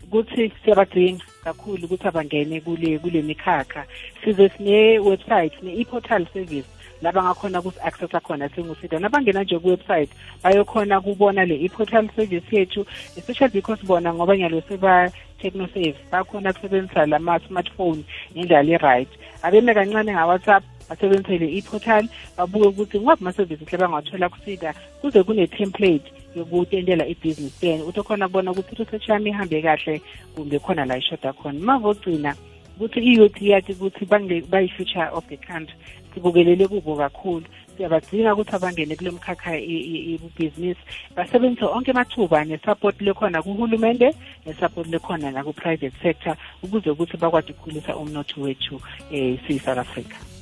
ukuthi 0.06 0.52
siyabadinga 0.64 1.26
kakhulu 1.44 1.86
ukuthi 1.86 2.08
abangene 2.08 2.62
kule 2.62 3.00
kule 3.00 3.22
mikhakha. 3.22 3.86
Size 4.24 4.50
sine-website 4.50 5.60
sine-e-portal 5.60 6.26
service 6.34 6.68
laba 7.02 7.24
ngakhona 7.24 7.62
kusi-accessa 7.62 8.20
khona 8.20 8.50
singusida 8.50 9.00
nabangena 9.00 9.44
nje 9.44 9.60
ku-website 9.60 10.10
bayokhona 10.44 11.02
kubona 11.02 11.46
le 11.46 11.56
i-portal 11.56 12.10
service 12.16 12.50
yethu 12.52 12.86
especially 13.18 13.54
because 13.54 13.84
bona 13.86 14.14
ngoba 14.14 14.38
nyalo 14.38 14.62
seba-technosave 14.62 15.96
bakhona 16.12 16.54
kusebenzisa 16.54 17.06
lama-smartphone 17.06 18.04
ngendlela 18.34 18.74
e-right. 18.74 19.10
Abeme 19.44 19.74
kancane 19.74 20.12
nga-whatsapp 20.12 20.64
basebenzisele 20.90 21.48
i-portal 21.58 22.08
babuke 22.38 22.68
ukuthi 22.68 23.00
ngwaphi 23.00 23.22
ama-services 23.22 23.72
lebangawathola 23.72 24.30
kusida 24.30 24.74
kuze 25.02 25.24
kune-template 25.24 26.12
yokutentela 26.36 27.08
ibhizinisi 27.08 27.60
then 27.60 27.82
uthi 27.82 28.02
khona 28.02 28.28
kubona 28.28 28.52
ukuthi 28.52 28.76
research 28.76 29.10
yami 29.10 29.30
ihambe 29.30 29.62
kahle 29.62 30.02
kumbe 30.36 30.60
khona 30.60 30.86
la 30.86 30.98
ishoda 30.98 31.34
khona. 31.34 31.60
Mavogcina 31.60 32.36
ukuthi 32.78 33.00
i-youth 33.00 33.42
yathi 33.42 33.72
ukuthi 33.74 34.06
bayi-future 34.50 35.10
of 35.14 35.28
the 35.28 35.38
country 35.38 35.76
sibukelele 36.14 36.68
kubo 36.68 36.96
kakhulu. 36.96 37.46
Siyabadinga 37.78 38.34
ukuthi 38.34 38.56
abangene 38.56 38.96
kule 38.96 39.12
mkhakha 39.12 39.58
ibhizinisi 39.58 40.80
basebenzise 41.16 41.66
onke 41.66 41.92
amathuba 41.92 42.46
nesupport 42.46 43.02
lekhona 43.02 43.42
kuhulumende 43.42 44.16
nesupport 44.46 44.88
lekhona 44.88 45.32
naku-private 45.32 45.94
sector 46.02 46.36
ukuze 46.64 46.90
ukuthi 46.90 47.18
bakwazi 47.18 47.52
ukukhulisa 47.52 47.96
umnotho 47.96 48.42
wethu 48.42 48.76
um 48.76 49.38
siyi-south 49.48 49.78
africa 49.78 50.35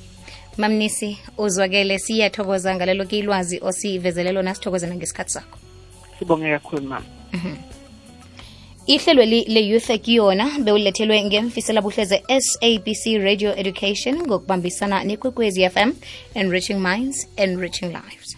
mamnisi 0.58 1.18
uzwakele 1.38 1.98
siyathokoza 1.98 2.74
ngalelo 2.74 3.04
ke 3.04 3.18
ilwazi 3.18 3.60
osivezele 3.62 4.32
lona 4.32 4.54
sithokoze 4.54 4.86
nangesikhathi 4.86 5.30
sakho. 5.30 5.58
Sibonge 6.18 6.50
kakhulu 6.50 6.82
mama 6.82 7.06
ihlelweli 8.86 9.44
le-youth 9.48 9.90
ekuyona 9.90 10.46
bewulethelwe 10.64 11.24
ngemfisela 11.24 11.80
buhleze 11.80 12.22
sabc 12.46 13.04
radio 13.24 13.50
education 13.56 14.14
ngokubambisana 14.26 15.04
nekwekwezi 15.04 15.70
fm 15.70 15.90
enriching 16.34 16.78
minds 16.88 17.28
enriching 17.36 17.86
lives 17.86 18.36